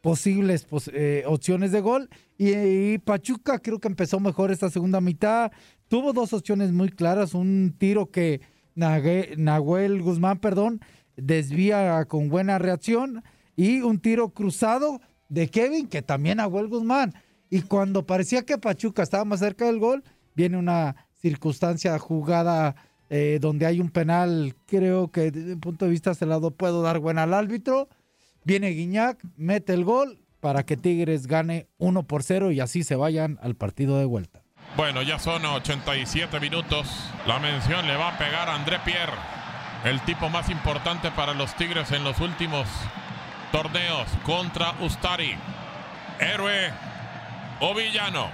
posibles 0.00 0.66
eh, 0.92 1.24
opciones 1.26 1.72
de 1.72 1.80
gol 1.80 2.10
y, 2.36 2.98
Pachuca 2.98 3.58
creo 3.60 3.78
que 3.78 3.88
empezó 3.88 4.20
mejor 4.20 4.50
esta 4.50 4.68
segunda 4.68 5.00
mitad. 5.00 5.50
Tuvo 5.88 6.12
dos 6.12 6.34
opciones 6.34 6.72
muy 6.72 6.90
claras, 6.90 7.32
un 7.32 7.74
tiro 7.78 8.10
que 8.10 8.42
Nahuel 8.74 10.02
Guzmán, 10.02 10.40
perdón, 10.40 10.80
desvía 11.16 12.04
con 12.04 12.28
buena 12.28 12.58
reacción 12.58 13.22
y 13.56 13.80
un 13.80 13.98
tiro 13.98 14.30
cruzado 14.30 15.00
de 15.28 15.48
Kevin, 15.48 15.88
que 15.88 16.02
también 16.02 16.40
a 16.40 16.46
Guzmán. 16.46 17.14
Y 17.50 17.62
cuando 17.62 18.06
parecía 18.06 18.44
que 18.44 18.58
Pachuca 18.58 19.02
estaba 19.02 19.24
más 19.24 19.40
cerca 19.40 19.66
del 19.66 19.78
gol, 19.78 20.02
viene 20.34 20.56
una 20.56 20.96
circunstancia 21.14 21.98
jugada 21.98 22.74
eh, 23.10 23.38
donde 23.40 23.66
hay 23.66 23.80
un 23.80 23.90
penal, 23.90 24.54
creo 24.66 25.10
que 25.10 25.30
desde 25.30 25.54
mi 25.54 25.60
punto 25.60 25.84
de 25.84 25.90
vista 25.90 26.14
se 26.14 26.26
lado 26.26 26.50
puedo 26.50 26.82
dar 26.82 26.98
buena 26.98 27.24
al 27.24 27.34
árbitro. 27.34 27.88
Viene 28.44 28.70
Guiñac, 28.70 29.18
mete 29.36 29.72
el 29.72 29.84
gol 29.84 30.18
para 30.40 30.64
que 30.64 30.76
Tigres 30.76 31.26
gane 31.26 31.68
1 31.78 32.02
por 32.02 32.22
0 32.22 32.50
y 32.50 32.60
así 32.60 32.82
se 32.82 32.96
vayan 32.96 33.38
al 33.42 33.54
partido 33.54 33.98
de 33.98 34.04
vuelta. 34.04 34.42
Bueno, 34.76 35.02
ya 35.02 35.18
son 35.18 35.44
87 35.44 36.40
minutos. 36.40 36.88
La 37.26 37.38
mención 37.38 37.86
le 37.86 37.96
va 37.96 38.14
a 38.14 38.18
pegar 38.18 38.48
a 38.48 38.56
André 38.56 38.78
Pierre, 38.84 39.12
el 39.84 40.00
tipo 40.04 40.28
más 40.28 40.50
importante 40.50 41.10
para 41.12 41.34
los 41.34 41.54
Tigres 41.54 41.92
en 41.92 42.04
los 42.04 42.20
últimos 42.20 42.66
torneos 43.54 44.08
contra 44.24 44.74
Ustari. 44.80 45.36
Héroe 46.18 46.72
o 47.60 47.72
villano. 47.72 48.28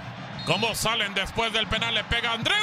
¿Cómo 0.47 0.73
salen 0.73 1.13
después 1.13 1.53
del 1.53 1.67
penal? 1.67 1.93
Le 1.93 2.03
pega 2.05 2.33
Andrés. 2.33 2.57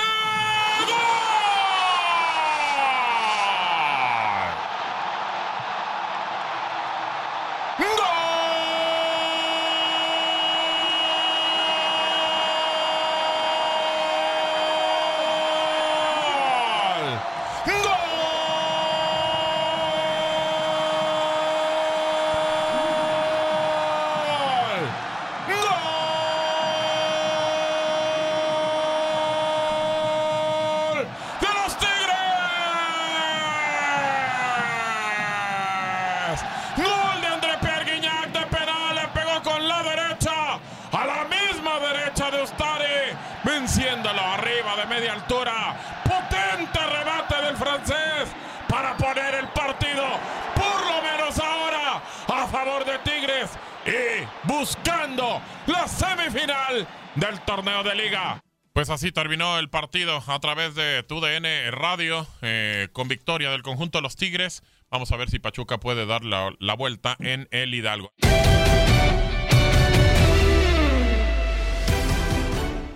Buscando 54.44 55.40
la 55.66 55.86
semifinal 55.86 56.86
del 57.14 57.40
torneo 57.40 57.82
de 57.82 57.94
liga. 57.94 58.42
Pues 58.72 58.90
así 58.90 59.12
terminó 59.12 59.58
el 59.58 59.70
partido 59.70 60.22
a 60.26 60.38
través 60.40 60.74
de 60.74 61.02
TUDN 61.02 61.72
Radio 61.72 62.26
eh, 62.42 62.88
con 62.92 63.08
victoria 63.08 63.50
del 63.50 63.62
conjunto 63.62 63.98
de 63.98 64.02
los 64.02 64.16
Tigres. 64.16 64.62
Vamos 64.90 65.12
a 65.12 65.16
ver 65.16 65.30
si 65.30 65.38
Pachuca 65.38 65.78
puede 65.78 66.06
dar 66.06 66.24
la 66.24 66.74
vuelta 66.74 67.16
en 67.20 67.48
el 67.50 67.74
Hidalgo. 67.74 68.12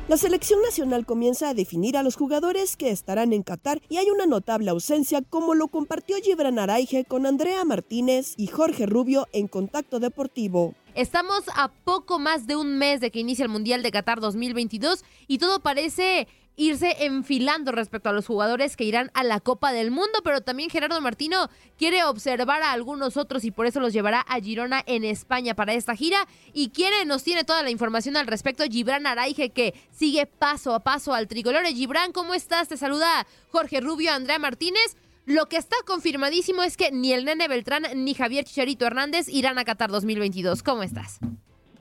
La 0.09 0.17
selección 0.17 0.61
nacional 0.63 1.07
comienza 1.07 1.49
a 1.49 1.55
definir 1.55 1.97
a 1.97 2.03
los 2.03 2.17
jugadores 2.17 2.77
que 2.77 2.91
estarán 2.91 3.33
en 3.33 3.45
Qatar 3.45 3.81
y 3.89 3.99
hay 3.99 4.11
una 4.11 4.27
notable 4.27 4.69
ausencia 4.69 5.23
como 5.23 5.55
lo 5.55 5.69
compartió 5.69 6.17
Gibran 6.17 6.59
Araige 6.59 7.05
con 7.05 7.25
Andrea 7.25 7.65
Martínez 7.65 8.35
y 8.37 8.49
Jorge 8.49 8.87
Rubio 8.87 9.29
en 9.33 9.47
Contacto 9.47 10.01
Deportivo. 10.01 10.75
Estamos 10.97 11.45
a 11.55 11.69
poco 11.69 12.19
más 12.19 12.49
de 12.49 12.57
un 12.57 12.79
mes 12.79 13.01
de 13.01 13.13
que 13.13 13.21
inicie 13.21 13.45
el 13.45 13.49
Mundial 13.49 13.85
de 13.85 13.93
Qatar 13.93 14.21
2022 14.21 15.05
y 15.29 15.39
todo 15.39 15.61
parece 15.61 16.27
irse 16.57 16.97
enfilando 17.01 17.73
respecto 17.73 18.09
a 18.09 18.13
los 18.13 18.27
jugadores 18.27 18.77
que 18.77 18.85
irán 18.85 19.11
a 19.15 19.25
la 19.25 19.41
Copa 19.41 19.73
del 19.73 19.91
Mundo, 19.91 20.21
pero 20.23 20.41
también 20.41 20.71
Gerardo 20.71 21.01
Martino 21.01 21.49
quiere 21.79 22.05
observar 22.05 22.63
a 22.63 22.73
algunos 22.73 23.17
otros 23.17 23.45
y 23.45 23.51
por 23.51 23.67
eso 23.67 23.81
los 23.81 23.93
llevará 23.93 24.21
a 24.21 24.41
Girona 24.41 24.83
en 24.87 25.05
España 25.05 25.55
para 25.55 25.75
esta 25.75 25.97
gira. 25.97 26.27
Y 26.53 26.71
quiere, 26.71 27.05
nos 27.05 27.23
tiene 27.23 27.45
toda 27.45 27.63
la 27.63 27.71
información 27.71 28.17
al 28.17 28.27
respecto, 28.27 28.65
Gibran 28.65 29.07
Araige, 29.07 29.51
que 29.51 29.75
sigue 29.91 30.27
paso 30.27 30.75
a 30.75 30.81
paso 30.81 31.15
al 31.15 31.29
tricolor. 31.29 31.65
Gibran, 31.67 32.13
¿cómo 32.13 32.35
estás? 32.35 32.69
Te 32.69 32.77
saluda 32.77 33.27
Jorge 33.51 33.81
Rubio, 33.81 34.13
Andrea 34.13 34.39
Martínez. 34.39 34.97
Lo 35.25 35.49
que 35.49 35.57
está 35.57 35.77
confirmadísimo 35.87 36.65
es 36.65 36.77
que 36.77 36.91
ni 36.91 37.13
el 37.13 37.25
Nene 37.25 37.47
Beltrán 37.47 37.85
ni 37.95 38.15
Javier 38.15 38.45
Chicharito 38.45 38.87
Hernández 38.87 39.29
irán 39.29 39.57
a 39.59 39.65
Qatar 39.65 39.91
2022. 39.91 40.63
¿Cómo 40.65 40.83
estás? 40.83 41.21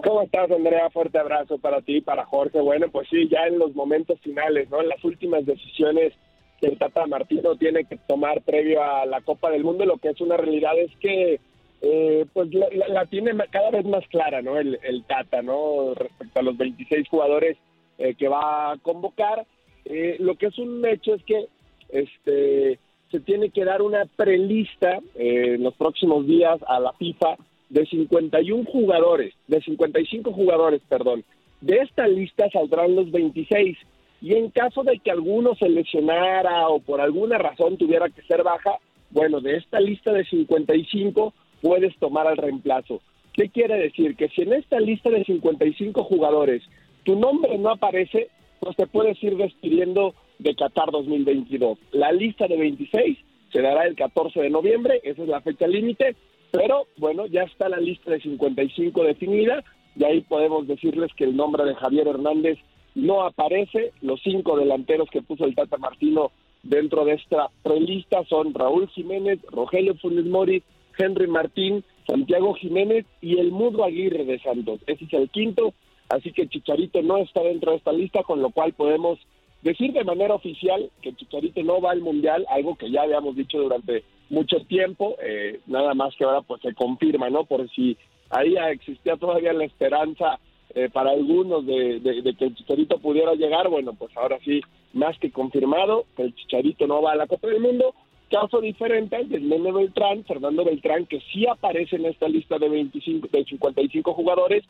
¿Cómo 0.03 0.23
estás, 0.23 0.49
Andrea? 0.49 0.89
Fuerte 0.89 1.19
abrazo 1.19 1.57
para 1.59 1.81
ti, 1.81 2.01
para 2.01 2.25
Jorge. 2.25 2.59
Bueno, 2.59 2.87
pues 2.91 3.07
sí, 3.09 3.27
ya 3.29 3.47
en 3.47 3.59
los 3.59 3.75
momentos 3.75 4.19
finales, 4.21 4.69
¿no? 4.69 4.81
En 4.81 4.89
las 4.89 5.03
últimas 5.03 5.45
decisiones 5.45 6.13
que 6.59 6.67
el 6.67 6.77
Tata 6.77 7.05
Martino 7.05 7.55
tiene 7.55 7.85
que 7.85 7.97
tomar 8.07 8.41
previo 8.41 8.83
a 8.83 9.05
la 9.05 9.21
Copa 9.21 9.49
del 9.49 9.63
Mundo, 9.63 9.85
lo 9.85 9.97
que 9.97 10.09
es 10.09 10.21
una 10.21 10.37
realidad 10.37 10.77
es 10.77 10.91
que 10.97 11.39
eh, 11.81 12.25
pues 12.33 12.49
la, 12.53 13.05
tiene 13.07 13.31
cada 13.49 13.71
vez 13.71 13.85
más 13.85 14.07
clara, 14.07 14.41
¿no? 14.41 14.57
El, 14.57 15.03
Tata, 15.07 15.41
¿no? 15.41 15.93
Respecto 15.95 16.39
a 16.39 16.43
los 16.43 16.57
26 16.57 17.07
jugadores 17.09 17.57
eh, 17.97 18.15
que 18.15 18.27
va 18.27 18.71
a 18.71 18.77
convocar. 18.77 19.45
Eh, 19.85 20.17
lo 20.19 20.35
que 20.35 20.47
es 20.47 20.57
un 20.57 20.85
hecho 20.85 21.15
es 21.15 21.23
que 21.23 21.47
este 21.89 22.79
se 23.09 23.19
tiene 23.19 23.49
que 23.49 23.65
dar 23.65 23.81
una 23.81 24.05
prelista 24.15 24.99
en 25.15 25.63
los 25.63 25.73
próximos 25.75 26.25
días 26.25 26.59
a 26.65 26.79
la 26.79 26.93
FIFA 26.93 27.35
de 27.71 27.85
51 27.85 28.65
jugadores, 28.65 29.33
de 29.47 29.61
55 29.61 30.33
jugadores, 30.33 30.81
perdón. 30.89 31.23
De 31.61 31.77
esta 31.77 32.07
lista 32.07 32.49
saldrán 32.51 32.95
los 32.95 33.11
26 33.11 33.77
y 34.21 34.35
en 34.35 34.49
caso 34.49 34.83
de 34.83 34.99
que 34.99 35.09
alguno 35.09 35.55
se 35.55 35.69
lesionara 35.69 36.67
o 36.67 36.79
por 36.79 36.99
alguna 36.99 37.37
razón 37.37 37.77
tuviera 37.77 38.09
que 38.09 38.21
ser 38.23 38.43
baja, 38.43 38.77
bueno, 39.09 39.39
de 39.39 39.55
esta 39.55 39.79
lista 39.79 40.11
de 40.11 40.25
55 40.25 41.33
puedes 41.61 41.95
tomar 41.97 42.27
al 42.27 42.37
reemplazo. 42.37 43.01
¿Qué 43.33 43.49
quiere 43.49 43.77
decir? 43.77 44.17
Que 44.17 44.27
si 44.29 44.41
en 44.41 44.53
esta 44.53 44.79
lista 44.79 45.09
de 45.09 45.23
55 45.23 46.03
jugadores 46.03 46.61
tu 47.03 47.15
nombre 47.15 47.57
no 47.57 47.69
aparece, 47.69 48.27
pues 48.59 48.75
te 48.75 48.85
puedes 48.85 49.21
ir 49.23 49.37
despidiendo 49.37 50.13
de 50.39 50.55
Qatar 50.55 50.91
2022. 50.91 51.79
La 51.93 52.11
lista 52.11 52.47
de 52.47 52.57
26 52.57 53.17
se 53.51 53.61
dará 53.61 53.85
el 53.85 53.95
14 53.95 54.41
de 54.41 54.49
noviembre, 54.49 54.99
esa 55.03 55.23
es 55.23 55.29
la 55.29 55.41
fecha 55.41 55.67
límite, 55.67 56.15
pero 56.51 56.87
bueno, 56.97 57.25
ya 57.27 57.43
está 57.43 57.69
la 57.69 57.77
lista 57.77 58.11
de 58.11 58.21
55 58.21 59.03
definida 59.03 59.63
y 59.95 60.03
ahí 60.03 60.21
podemos 60.21 60.67
decirles 60.67 61.11
que 61.15 61.23
el 61.23 61.35
nombre 61.35 61.65
de 61.65 61.75
Javier 61.75 62.07
Hernández 62.07 62.57
no 62.95 63.23
aparece. 63.23 63.91
Los 64.01 64.21
cinco 64.21 64.57
delanteros 64.57 65.09
que 65.09 65.21
puso 65.21 65.45
el 65.45 65.55
Tata 65.55 65.77
Martino 65.77 66.31
dentro 66.63 67.05
de 67.05 67.13
esta 67.13 67.49
prelista 67.63 68.23
son 68.25 68.53
Raúl 68.53 68.87
Jiménez, 68.89 69.39
Rogelio 69.49 69.95
Funes 69.95 70.25
Mori, 70.25 70.63
Henry 70.97 71.27
Martín, 71.27 71.83
Santiago 72.07 72.53
Jiménez 72.55 73.05
y 73.21 73.39
el 73.39 73.51
Mudo 73.51 73.83
Aguirre 73.83 74.25
de 74.25 74.39
Santos. 74.39 74.81
Ese 74.87 75.05
es 75.05 75.13
el 75.13 75.29
quinto, 75.29 75.73
así 76.09 76.31
que 76.31 76.47
Chicharito 76.47 77.01
no 77.01 77.17
está 77.17 77.41
dentro 77.41 77.71
de 77.71 77.77
esta 77.77 77.93
lista, 77.93 78.23
con 78.23 78.41
lo 78.41 78.51
cual 78.51 78.73
podemos 78.73 79.19
decir 79.61 79.93
de 79.93 80.03
manera 80.03 80.35
oficial 80.35 80.89
que 81.01 81.13
Chicharito 81.13 81.63
no 81.63 81.81
va 81.81 81.91
al 81.91 82.01
Mundial, 82.01 82.45
algo 82.49 82.75
que 82.75 82.91
ya 82.91 83.03
habíamos 83.03 83.35
dicho 83.35 83.59
durante 83.59 84.03
mucho 84.31 84.61
tiempo, 84.61 85.15
eh, 85.21 85.59
nada 85.67 85.93
más 85.93 86.15
que 86.15 86.23
ahora 86.23 86.41
pues 86.41 86.61
se 86.61 86.73
confirma, 86.73 87.29
¿no? 87.29 87.43
Por 87.43 87.69
si 87.69 87.97
ahí 88.29 88.55
existía 88.71 89.17
todavía 89.17 89.53
la 89.53 89.65
esperanza 89.65 90.39
eh, 90.73 90.89
para 90.91 91.11
algunos 91.11 91.65
de, 91.65 92.01
que 92.37 92.45
el 92.45 92.55
Chicharito 92.55 92.97
pudiera 92.99 93.33
llegar, 93.35 93.67
bueno, 93.67 93.93
pues 93.93 94.15
ahora 94.15 94.39
sí, 94.43 94.61
más 94.93 95.17
que 95.19 95.31
confirmado, 95.31 96.05
que 96.15 96.23
el 96.23 96.35
Chicharito 96.35 96.87
no 96.87 97.01
va 97.01 97.11
a 97.11 97.17
la 97.17 97.27
Copa 97.27 97.47
del 97.47 97.59
Mundo. 97.59 97.93
Caso 98.29 98.61
diferente 98.61 99.17
al 99.17 99.27
del 99.27 99.49
Nene 99.49 99.73
Beltrán, 99.73 100.23
Fernando 100.23 100.63
Beltrán, 100.63 101.05
que 101.05 101.19
sí 101.33 101.45
aparece 101.45 101.97
en 101.97 102.05
esta 102.05 102.29
lista 102.29 102.57
de, 102.57 102.69
25, 102.69 103.27
de 103.29 103.43
55 103.43 104.13
jugadores, 104.13 104.63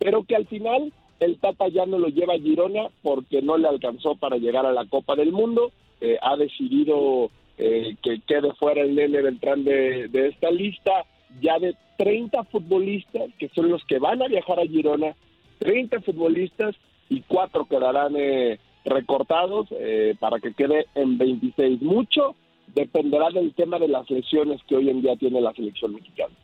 pero 0.00 0.24
que 0.24 0.34
al 0.34 0.46
final 0.46 0.92
el 1.20 1.38
Tata 1.38 1.68
ya 1.68 1.86
no 1.86 2.00
lo 2.00 2.08
lleva 2.08 2.34
a 2.34 2.38
Girona 2.38 2.88
porque 3.02 3.40
no 3.40 3.56
le 3.56 3.68
alcanzó 3.68 4.16
para 4.16 4.38
llegar 4.38 4.66
a 4.66 4.72
la 4.72 4.86
Copa 4.86 5.14
del 5.14 5.30
Mundo. 5.30 5.70
Eh, 6.00 6.18
ha 6.20 6.36
decidido 6.36 7.30
eh, 7.58 7.96
que 8.02 8.20
quede 8.26 8.52
fuera 8.54 8.82
el 8.82 8.94
Nene 8.94 9.22
Beltrán 9.22 9.64
de, 9.64 10.08
esta 10.12 10.50
lista 10.50 11.04
ya 11.40 11.58
de 11.58 11.74
30 11.98 12.44
futbolistas 12.44 13.30
que 13.38 13.48
son 13.50 13.68
los 13.68 13.84
que 13.84 13.98
van 13.98 14.22
a 14.22 14.28
viajar 14.28 14.58
a 14.58 14.66
Girona 14.66 15.14
30 15.58 16.00
futbolistas 16.00 16.74
y 17.08 17.22
cuatro 17.22 17.66
quedarán 17.66 18.14
eh, 18.16 18.58
recortados 18.84 19.68
eh, 19.70 20.14
para 20.18 20.40
que 20.40 20.52
quede 20.52 20.86
en 20.94 21.16
26. 21.18 21.82
Mucho 21.82 22.34
dependerá 22.74 23.30
del 23.30 23.54
tema 23.54 23.78
de 23.78 23.88
las 23.88 24.08
lesiones 24.10 24.60
que 24.66 24.76
hoy 24.76 24.90
en 24.90 25.02
día 25.02 25.16
tiene 25.16 25.40
la 25.40 25.52
selección 25.52 25.94
mexicana. 25.94 26.34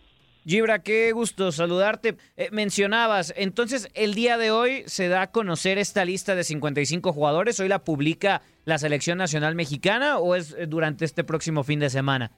Gibra, 0.46 0.82
qué 0.82 1.12
gusto 1.12 1.52
saludarte. 1.52 2.16
Eh, 2.36 2.48
mencionabas, 2.50 3.34
entonces 3.36 3.90
el 3.94 4.14
día 4.14 4.38
de 4.38 4.50
hoy 4.50 4.82
se 4.86 5.08
da 5.08 5.22
a 5.22 5.30
conocer 5.30 5.78
esta 5.78 6.04
lista 6.04 6.34
de 6.34 6.44
55 6.44 7.12
jugadores. 7.12 7.60
¿Hoy 7.60 7.68
la 7.68 7.84
publica 7.84 8.42
la 8.64 8.78
Selección 8.78 9.18
Nacional 9.18 9.54
Mexicana 9.54 10.18
o 10.18 10.34
es 10.34 10.56
durante 10.68 11.04
este 11.04 11.24
próximo 11.24 11.62
fin 11.62 11.80
de 11.80 11.90
semana? 11.90 12.30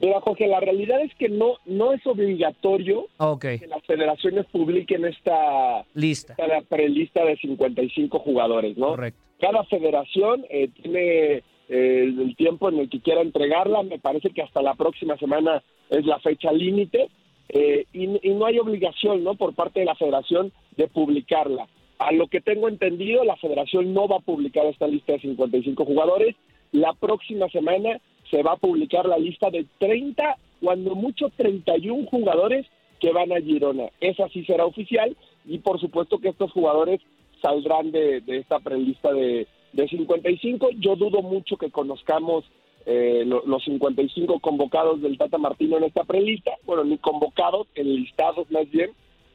Mira, 0.00 0.20
Jorge, 0.22 0.46
la 0.46 0.60
realidad 0.60 1.02
es 1.02 1.14
que 1.16 1.28
no, 1.28 1.56
no 1.66 1.92
es 1.92 2.04
obligatorio 2.06 3.08
que 3.38 3.66
las 3.66 3.84
federaciones 3.84 4.46
publiquen 4.46 5.04
esta 5.04 5.84
lista, 5.92 6.34
esta 6.38 6.62
prelista 6.62 7.24
de 7.24 7.36
55 7.36 8.18
jugadores, 8.20 8.78
¿no? 8.78 8.88
Correcto. 8.88 9.20
Cada 9.38 9.64
federación 9.64 10.46
eh, 10.48 10.68
tiene 10.68 11.42
eh, 11.68 12.04
el 12.04 12.34
tiempo 12.36 12.70
en 12.70 12.78
el 12.78 12.88
que 12.88 13.00
quiera 13.00 13.20
entregarla. 13.20 13.82
Me 13.82 13.98
parece 13.98 14.30
que 14.30 14.40
hasta 14.40 14.62
la 14.62 14.74
próxima 14.74 15.18
semana 15.18 15.62
es 15.90 16.06
la 16.06 16.18
fecha 16.20 16.50
límite 16.52 17.08
eh, 17.52 17.84
y, 17.92 18.06
no 18.06 18.46
hay 18.46 18.58
obligación, 18.58 19.22
¿no? 19.22 19.34
Por 19.34 19.54
parte 19.54 19.80
de 19.80 19.86
la 19.86 19.94
federación 19.94 20.52
de 20.76 20.88
publicarla. 20.88 21.68
A 21.98 22.10
lo 22.10 22.26
que 22.26 22.40
tengo 22.40 22.68
entendido, 22.68 23.24
la 23.24 23.36
federación 23.36 23.92
no 23.92 24.08
va 24.08 24.16
a 24.16 24.20
publicar 24.20 24.64
esta 24.66 24.86
lista 24.86 25.12
de 25.12 25.20
55 25.20 25.84
jugadores. 25.84 26.34
La 26.72 26.94
próxima 26.94 27.48
semana 27.50 28.00
se 28.30 28.42
va 28.42 28.52
a 28.52 28.56
publicar 28.56 29.06
la 29.06 29.18
lista 29.18 29.50
de 29.50 29.66
30, 29.78 30.36
cuando 30.62 30.94
mucho 30.94 31.30
31 31.36 32.06
jugadores 32.06 32.66
que 32.98 33.12
van 33.12 33.32
a 33.32 33.40
Girona. 33.40 33.90
Esa 34.00 34.28
sí 34.30 34.44
será 34.44 34.64
oficial 34.64 35.14
y 35.44 35.58
por 35.58 35.78
supuesto 35.78 36.18
que 36.18 36.30
estos 36.30 36.50
jugadores 36.52 37.00
saldrán 37.42 37.90
de, 37.90 38.22
esta 38.28 38.60
prelista 38.60 39.12
de, 39.12 39.46
de 39.74 39.88
55. 39.88 40.70
Yo 40.78 40.96
dudo 40.96 41.20
mucho 41.20 41.58
que 41.58 41.70
conozcamos 41.70 42.44
eh, 42.86 43.24
los 43.24 43.64
55 43.64 44.40
convocados 44.40 45.00
del 45.02 45.18
Tata 45.18 45.38
Martino 45.38 45.76
en 45.76 45.84
esta 45.84 46.04
prelista, 46.04 46.52
bueno, 46.64 46.84
ni 46.84 46.98
convocados, 46.98 47.66
enlistados 47.74 48.50
más 48.50 48.70
bien, 48.70 48.90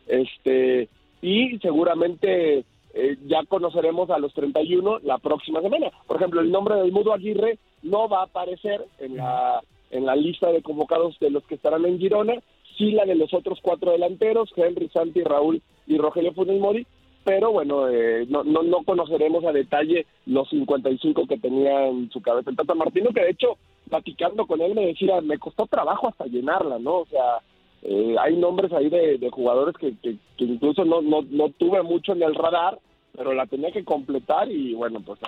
este 0.08 0.90
y 1.22 1.58
seguramente 1.60 2.66
eh, 2.94 3.18
ya 3.28 3.44
conoceremos 3.46 4.10
a 4.10 4.20
los 4.20 4.34
31 4.34 5.00
la 5.04 5.18
próxima 5.18 5.62
semana. 5.62 5.92
Por 6.08 6.18
ejemplo, 6.18 6.42
el 6.42 6.52
nombre 6.52 6.76
del 6.76 6.92
Mudo 6.92 7.14
Aguirre 7.14 7.58
no 7.84 8.10
va 8.10 8.22
a 8.22 8.26
aparecer 8.26 8.86
en 9.00 9.18
la, 9.18 9.62
en 9.92 10.06
la 10.06 10.16
lista 10.16 10.52
de 10.52 10.62
convocados 10.62 11.18
de 11.20 11.30
los 11.30 11.44
que 11.46 11.56
estarán 11.56 11.86
en 11.86 12.00
Girona, 12.00 12.36
sí 12.78 12.92
la 12.92 13.06
de 13.06 13.16
los 13.16 13.34
otros 13.34 13.60
cuatro 13.62 13.92
delanteros, 13.92 14.52
Henry, 14.56 14.90
Santi, 14.90 15.24
Raúl 15.24 15.62
y 15.86 15.98
Rogelio 15.98 16.34
Funes 16.34 16.60
Mori, 16.60 16.86
pero 17.28 17.52
bueno, 17.52 17.90
eh, 17.90 18.26
no, 18.30 18.46
no, 18.46 18.64
no, 18.64 18.84
conoceremos 18.86 19.44
a 19.44 19.52
detalle 19.52 20.06
los 20.28 20.50
55 20.50 21.28
que 21.28 21.38
tenía 21.38 21.88
en 21.88 22.10
su 22.10 22.22
cabeza 22.22 22.52
el 22.52 22.56
Tata 22.56 22.74
Martino, 22.74 23.10
que 23.14 23.20
de 23.20 23.32
hecho, 23.32 23.58
platicando 23.90 24.48
con 24.48 24.62
él 24.62 24.74
me 24.74 24.86
decía, 24.86 25.20
me 25.20 25.38
costó 25.38 25.66
trabajo 25.68 26.08
hasta 26.08 26.24
llenarla, 26.28 26.80
¿no? 26.80 27.00
O 27.00 27.06
sea, 27.08 27.40
eh, 27.82 28.16
hay 28.18 28.38
nombres 28.38 28.72
ahí 28.72 28.90
de, 28.90 29.30
jugadores 29.30 29.76
que, 29.76 29.94
incluso 30.38 30.86
no, 30.86 31.02
no, 31.02 31.22
no 31.30 31.50
tuve 31.50 31.84
mucho 31.84 32.14
en 32.14 32.24
el 32.24 32.34
radar, 32.34 32.80
pero 33.12 33.34
la 33.34 33.46
tenía 33.46 33.74
que 33.74 33.84
completar 33.84 34.50
y 34.50 34.74
bueno, 34.74 35.02
pues 35.02 35.20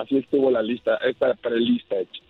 así 0.00 0.16
estuvo 0.16 0.50
la 0.50 0.62
lista, 0.62 0.96
esta 1.06 1.34
prelista 1.34 1.98
hecha. 1.98 2.22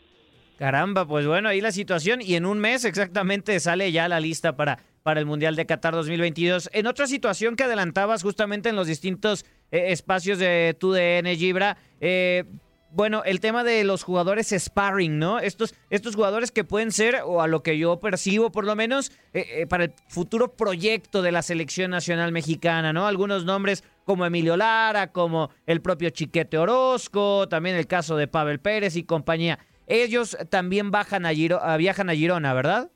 Caramba, 0.57 1.07
pues 1.07 1.25
bueno, 1.25 1.51
ahí 1.51 1.61
la 1.61 1.70
situación 1.70 2.18
y 2.20 2.35
en 2.35 2.44
un 2.44 2.59
mes 2.59 2.85
exactamente 2.85 3.61
sale 3.61 3.92
ya 3.92 4.09
la 4.09 4.18
lista 4.18 4.57
para, 4.57 4.81
para 5.09 5.21
el 5.21 5.27
Mundial 5.27 5.57
de 5.57 5.64
Qatar 5.64 5.94
2022. 5.94 6.68
En 6.75 6.87
otra 6.87 7.07
situación 7.07 7.57
que 7.57 7.64
adelantabas 7.64 8.23
justamente 8.23 8.68
en 8.68 8.77
los 8.77 8.88
distintos 8.88 9.47
eh, 9.71 9.87
espacios 9.88 10.38
de 10.38 10.77
tu 10.79 10.92
DN, 10.92 11.35
Gibra, 11.35 11.79
eh, 12.03 12.44
bueno, 12.90 13.23
el 13.25 13.40
tema 13.40 13.64
de 13.64 13.85
los 13.85 14.03
jugadores 14.03 14.55
sparring, 14.55 15.18
¿no? 15.18 15.38
Estos, 15.38 15.75
estos 15.88 16.14
jugadores 16.14 16.53
que 16.53 16.62
pueden 16.62 16.92
ser, 16.92 17.23
o 17.25 17.40
a 17.40 17.47
lo 17.47 17.62
que 17.62 17.79
yo 17.79 17.99
percibo 18.01 18.53
por 18.53 18.66
lo 18.66 18.77
menos, 18.77 19.11
eh, 19.33 19.64
para 19.66 19.85
el 19.85 19.94
futuro 20.09 20.55
proyecto 20.55 21.23
de 21.23 21.33
la 21.33 21.40
selección 21.40 21.90
nacional 21.90 22.31
mexicana, 22.31 22.92
¿no? 22.92 23.07
Algunos 23.07 23.47
nombres 23.47 23.85
como 24.05 24.27
Emilio 24.27 24.59
Lara, 24.59 25.11
como 25.11 25.49
el 25.64 25.81
propio 25.81 26.11
Chiquete 26.11 26.59
Orozco, 26.59 27.49
también 27.49 27.77
el 27.77 27.87
caso 27.87 28.14
de 28.18 28.29
Pavel 28.29 28.61
Pérez 28.61 28.94
y 28.94 29.05
compañía. 29.05 29.59
Ellos 29.87 30.37
también 30.51 30.90
bajan 30.90 31.25
a 31.25 31.33
viajan 31.79 32.11
a 32.11 32.14
Girona, 32.14 32.53
¿verdad? 32.53 32.90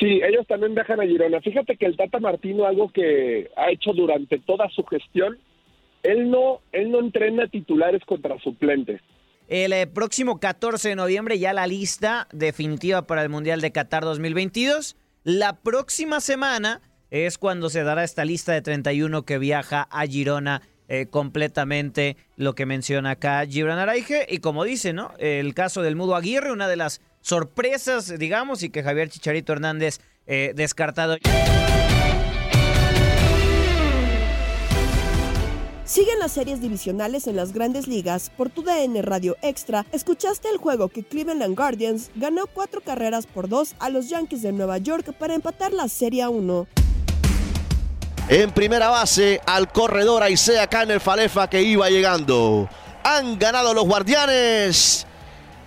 Sí, 0.00 0.22
ellos 0.26 0.46
también 0.46 0.74
viajan 0.74 0.98
a 0.98 1.04
Girona. 1.04 1.42
Fíjate 1.42 1.76
que 1.76 1.84
el 1.84 1.96
Tata 1.96 2.18
Martino, 2.18 2.64
algo 2.64 2.90
que 2.90 3.50
ha 3.54 3.70
hecho 3.70 3.92
durante 3.92 4.38
toda 4.38 4.66
su 4.70 4.82
gestión, 4.84 5.38
él 6.02 6.30
no, 6.30 6.62
él 6.72 6.90
no 6.90 7.00
entrena 7.00 7.46
titulares 7.48 8.02
contra 8.06 8.38
suplentes. 8.38 9.02
El 9.46 9.74
eh, 9.74 9.86
próximo 9.86 10.40
14 10.40 10.88
de 10.90 10.96
noviembre 10.96 11.38
ya 11.38 11.52
la 11.52 11.66
lista 11.66 12.28
definitiva 12.32 13.06
para 13.06 13.22
el 13.22 13.28
Mundial 13.28 13.60
de 13.60 13.72
Qatar 13.72 14.04
2022. 14.04 14.96
La 15.22 15.60
próxima 15.60 16.20
semana 16.20 16.80
es 17.10 17.36
cuando 17.36 17.68
se 17.68 17.82
dará 17.82 18.02
esta 18.02 18.24
lista 18.24 18.52
de 18.52 18.62
31 18.62 19.24
que 19.24 19.38
viaja 19.38 19.86
a 19.90 20.06
Girona 20.06 20.62
eh, 20.88 21.06
completamente 21.10 22.16
lo 22.36 22.54
que 22.54 22.64
menciona 22.64 23.10
acá 23.10 23.44
Gibran 23.44 23.78
Araige. 23.78 24.26
Y 24.30 24.38
como 24.38 24.64
dice, 24.64 24.94
¿no? 24.94 25.12
El 25.18 25.52
caso 25.52 25.82
del 25.82 25.96
Mudo 25.96 26.16
Aguirre, 26.16 26.52
una 26.52 26.68
de 26.68 26.76
las 26.76 27.02
sorpresas, 27.20 28.18
digamos, 28.18 28.62
y 28.62 28.70
que 28.70 28.82
Javier 28.82 29.08
Chicharito 29.08 29.52
Hernández 29.52 29.98
eh, 30.26 30.52
descartado. 30.54 31.16
Siguen 35.90 36.20
las 36.20 36.30
series 36.30 36.60
divisionales 36.60 37.26
en 37.26 37.34
las 37.34 37.52
grandes 37.52 37.88
ligas. 37.88 38.30
Por 38.36 38.48
tu 38.48 38.62
DN 38.62 39.02
Radio 39.02 39.36
Extra, 39.42 39.86
escuchaste 39.90 40.48
el 40.48 40.56
juego 40.58 40.88
que 40.88 41.02
Cleveland 41.02 41.56
Guardians 41.56 42.12
ganó 42.14 42.46
cuatro 42.46 42.80
carreras 42.80 43.26
por 43.26 43.48
dos 43.48 43.74
a 43.80 43.88
los 43.88 44.08
Yankees 44.08 44.42
de 44.42 44.52
Nueva 44.52 44.78
York 44.78 45.12
para 45.18 45.34
empatar 45.34 45.72
la 45.72 45.88
Serie 45.88 46.28
1. 46.28 46.68
En 48.28 48.52
primera 48.52 48.88
base, 48.88 49.40
al 49.44 49.72
corredor 49.72 50.22
Aisea 50.22 50.68
el 50.70 51.00
Falefa 51.00 51.50
que 51.50 51.60
iba 51.60 51.90
llegando. 51.90 52.68
Han 53.02 53.36
ganado 53.40 53.74
los 53.74 53.84
guardianes. 53.84 55.08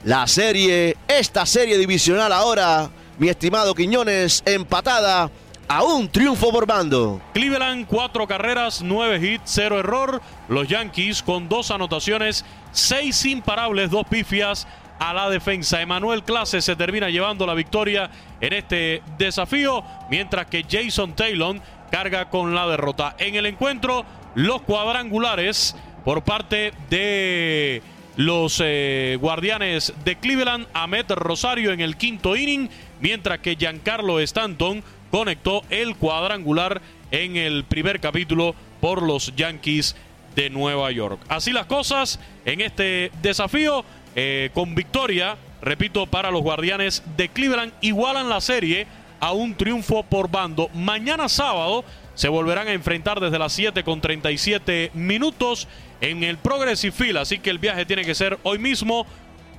La 0.03 0.27
serie, 0.27 0.97
esta 1.07 1.45
serie 1.45 1.77
divisional 1.77 2.33
ahora, 2.33 2.89
mi 3.17 3.29
estimado 3.29 3.73
Quiñones, 3.73 4.43
empatada 4.45 5.31
a 5.65 5.83
un 5.83 6.09
triunfo 6.09 6.51
por 6.51 6.67
bando. 6.67 7.21
Cleveland, 7.33 7.87
cuatro 7.87 8.27
carreras, 8.27 8.81
nueve 8.81 9.25
hits, 9.25 9.43
cero 9.45 9.79
error. 9.79 10.21
Los 10.49 10.67
Yankees 10.67 11.23
con 11.23 11.47
dos 11.47 11.71
anotaciones, 11.71 12.43
seis 12.73 13.23
imparables, 13.23 13.91
dos 13.91 14.05
pifias 14.05 14.67
a 14.99 15.13
la 15.13 15.29
defensa. 15.29 15.81
Emanuel 15.81 16.23
Clase 16.23 16.61
se 16.61 16.75
termina 16.75 17.09
llevando 17.09 17.45
la 17.45 17.53
victoria 17.53 18.11
en 18.41 18.51
este 18.51 19.01
desafío, 19.17 19.85
mientras 20.09 20.47
que 20.47 20.65
Jason 20.69 21.15
Taylor 21.15 21.55
carga 21.89 22.29
con 22.29 22.53
la 22.53 22.67
derrota. 22.67 23.15
En 23.19 23.35
el 23.35 23.45
encuentro, 23.45 24.03
los 24.35 24.63
cuadrangulares 24.63 25.77
por 26.03 26.25
parte 26.25 26.73
de 26.89 27.81
los 28.15 28.61
eh, 28.63 29.17
guardianes 29.19 29.93
de 30.03 30.15
Cleveland, 30.17 30.67
Ahmed 30.73 31.05
Rosario 31.11 31.71
en 31.71 31.79
el 31.79 31.97
quinto 31.97 32.35
inning, 32.35 32.69
mientras 32.99 33.39
que 33.39 33.55
Giancarlo 33.55 34.19
Stanton 34.19 34.83
conectó 35.11 35.63
el 35.69 35.95
cuadrangular 35.95 36.81
en 37.11 37.35
el 37.35 37.63
primer 37.63 37.99
capítulo 37.99 38.55
por 38.81 39.01
los 39.01 39.35
Yankees 39.35 39.95
de 40.35 40.49
Nueva 40.49 40.91
York. 40.91 41.19
Así 41.27 41.51
las 41.51 41.65
cosas 41.65 42.19
en 42.45 42.61
este 42.61 43.11
desafío, 43.21 43.85
eh, 44.15 44.49
con 44.53 44.75
victoria, 44.75 45.37
repito, 45.61 46.07
para 46.07 46.31
los 46.31 46.41
guardianes 46.41 47.03
de 47.15 47.29
Cleveland, 47.29 47.73
igualan 47.81 48.29
la 48.29 48.41
serie 48.41 48.87
a 49.19 49.31
un 49.31 49.55
triunfo 49.55 50.03
por 50.03 50.29
bando. 50.29 50.69
Mañana 50.73 51.29
sábado 51.29 51.85
se 52.15 52.27
volverán 52.27 52.67
a 52.67 52.73
enfrentar 52.73 53.19
desde 53.19 53.39
las 53.39 53.53
7 53.53 53.83
con 53.83 54.01
37 54.01 54.91
minutos 54.93 55.67
en 56.01 56.23
el 56.23 56.37
Progressive 56.37 56.91
Field. 56.91 57.17
Así 57.17 57.39
que 57.39 57.49
el 57.49 57.59
viaje 57.59 57.85
tiene 57.85 58.05
que 58.05 58.15
ser 58.15 58.37
hoy 58.43 58.59
mismo 58.59 59.05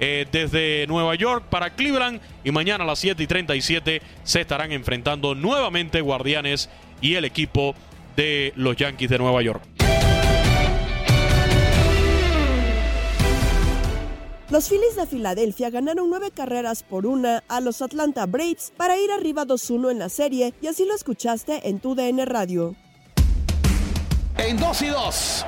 eh, 0.00 0.26
desde 0.30 0.86
Nueva 0.86 1.14
York 1.14 1.44
para 1.48 1.70
Cleveland. 1.70 2.20
Y 2.44 2.50
mañana 2.50 2.84
a 2.84 2.86
las 2.86 2.98
7 2.98 3.22
y 3.22 3.26
37 3.26 4.02
se 4.22 4.40
estarán 4.40 4.72
enfrentando 4.72 5.34
nuevamente 5.34 6.00
Guardianes 6.00 6.70
y 7.00 7.14
el 7.14 7.24
equipo 7.24 7.74
de 8.16 8.52
los 8.56 8.76
Yankees 8.76 9.10
de 9.10 9.18
Nueva 9.18 9.42
York. 9.42 9.62
Los 14.54 14.68
Phillies 14.68 14.94
de 14.94 15.04
Filadelfia 15.04 15.68
ganaron 15.68 16.08
nueve 16.08 16.30
carreras 16.30 16.84
por 16.84 17.06
una 17.06 17.42
a 17.48 17.60
los 17.60 17.82
Atlanta 17.82 18.24
Braves 18.26 18.72
para 18.76 18.96
ir 18.96 19.10
arriba 19.10 19.44
2-1 19.44 19.90
en 19.90 19.98
la 19.98 20.08
serie 20.08 20.54
y 20.62 20.68
así 20.68 20.84
lo 20.84 20.94
escuchaste 20.94 21.68
en 21.68 21.80
tu 21.80 21.96
DN 21.96 22.24
Radio. 22.24 22.76
En 24.36 24.56
2 24.56 24.82
y 24.82 24.86
2. 24.86 25.46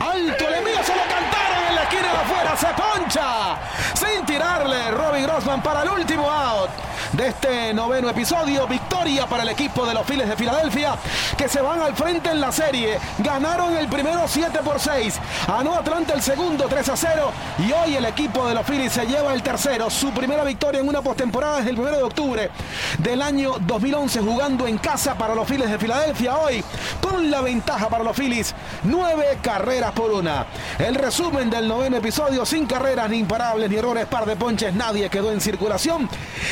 Alto 0.00 0.48
el 0.48 0.54
envío, 0.54 0.84
se 0.84 0.94
lo 0.94 1.02
cantaron 1.08 1.68
en 1.70 1.74
la 1.76 1.82
esquina 1.84 2.02
de 2.02 2.18
afuera, 2.18 2.56
se 2.58 2.66
poncha 2.76 3.58
sin 3.94 4.26
tirarle 4.26 4.90
Robbie 4.90 5.22
Grossman 5.22 5.62
para 5.62 5.84
el 5.84 5.88
último 5.88 6.30
out 6.30 6.85
de 7.12 7.28
este 7.28 7.74
noveno 7.74 8.08
episodio. 8.08 8.66
Victoria 8.66 9.26
para 9.26 9.42
el 9.42 9.48
equipo 9.50 9.86
de 9.86 9.94
los 9.94 10.06
Phillies 10.06 10.28
de 10.28 10.36
Filadelfia 10.36 10.96
que 11.36 11.48
se 11.48 11.60
van 11.60 11.80
al 11.80 11.94
frente 11.94 12.30
en 12.30 12.40
la 12.40 12.52
serie. 12.52 12.98
Ganaron 13.18 13.76
el 13.76 13.88
primero 13.88 14.22
7 14.26 14.60
por 14.64 14.80
6. 14.80 15.18
Anó 15.48 15.74
Atlanta 15.74 16.14
el 16.14 16.22
segundo 16.22 16.66
3 16.68 16.88
a 16.88 16.96
0 16.96 17.32
y 17.66 17.72
hoy 17.72 17.96
el 17.96 18.04
equipo 18.04 18.46
de 18.46 18.54
los 18.54 18.66
Phillies 18.66 18.92
se 18.92 19.06
lleva 19.06 19.32
el 19.34 19.42
tercero. 19.42 19.90
Su 19.90 20.10
primera 20.10 20.44
victoria 20.44 20.80
en 20.80 20.88
una 20.88 21.02
postemporada 21.02 21.58
desde 21.58 21.70
el 21.70 21.78
1 21.78 21.90
de 21.90 22.02
octubre 22.02 22.50
del 22.98 23.22
año 23.22 23.54
2011 23.60 24.20
jugando 24.20 24.66
en 24.66 24.78
casa 24.78 25.14
para 25.14 25.34
los 25.34 25.46
Phillies 25.46 25.70
de 25.70 25.78
Filadelfia. 25.78 26.36
Hoy 26.36 26.64
con 27.00 27.30
la 27.30 27.40
ventaja 27.40 27.88
para 27.88 28.04
los 28.04 28.16
Phillies, 28.16 28.54
nueve 28.84 29.38
carreras 29.42 29.92
por 29.92 30.10
una. 30.10 30.46
El 30.78 30.94
resumen 30.94 31.50
del 31.50 31.68
noveno 31.68 31.96
episodio, 31.96 32.44
sin 32.44 32.66
carreras 32.66 33.08
ni 33.10 33.18
imparables 33.18 33.70
ni 33.70 33.76
errores, 33.76 34.06
par 34.06 34.26
de 34.26 34.36
ponches, 34.36 34.74
nadie 34.74 35.08
quedó 35.08 35.32
en 35.32 35.40
circulación. 35.40 36.08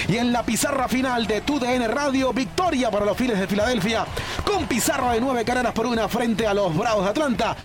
Y 0.08 0.16
en 0.16 0.32
la 0.32 0.43
pizarra 0.44 0.88
final 0.88 1.26
de 1.26 1.40
TUDN 1.40 1.88
Radio, 1.88 2.32
victoria 2.32 2.90
para 2.90 3.04
los 3.04 3.16
Phillies 3.16 3.38
de 3.38 3.46
Filadelfia, 3.46 4.06
con 4.44 4.66
pizarra 4.66 5.12
de 5.12 5.20
nueve 5.20 5.44
carreras 5.44 5.72
por 5.72 5.86
una 5.86 6.08
frente 6.08 6.46
a 6.46 6.54
los 6.54 6.76
Bravos 6.76 7.04
de 7.04 7.10
Atlanta. 7.10 7.56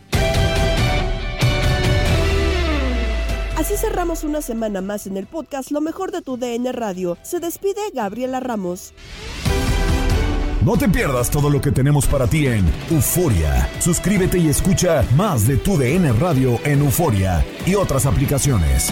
Así 3.58 3.76
cerramos 3.76 4.24
una 4.24 4.42
semana 4.42 4.80
más 4.80 5.06
en 5.06 5.18
el 5.18 5.28
podcast 5.28 5.72
Lo 5.72 5.82
mejor 5.82 6.12
de 6.12 6.22
tu 6.22 6.38
DN 6.38 6.72
Radio. 6.72 7.18
Se 7.24 7.42
despide 7.42 7.82
Gabriela 7.94 8.40
Ramos. 8.40 8.94
No 10.64 10.78
te 10.78 10.88
pierdas 10.88 11.30
todo 11.30 11.50
lo 11.50 11.60
que 11.60 11.72
tenemos 11.72 12.06
para 12.06 12.28
ti 12.28 12.48
en 12.48 12.66
Euforia. 12.90 13.70
Suscríbete 13.80 14.38
y 14.38 14.48
escucha 14.48 15.06
más 15.16 15.48
de 15.48 15.58
tu 15.58 15.78
DN 15.78 16.14
Radio 16.14 16.60
en 16.64 16.80
Euforia 16.80 17.46
y 17.66 17.76
otras 17.76 18.06
aplicaciones. 18.06 18.92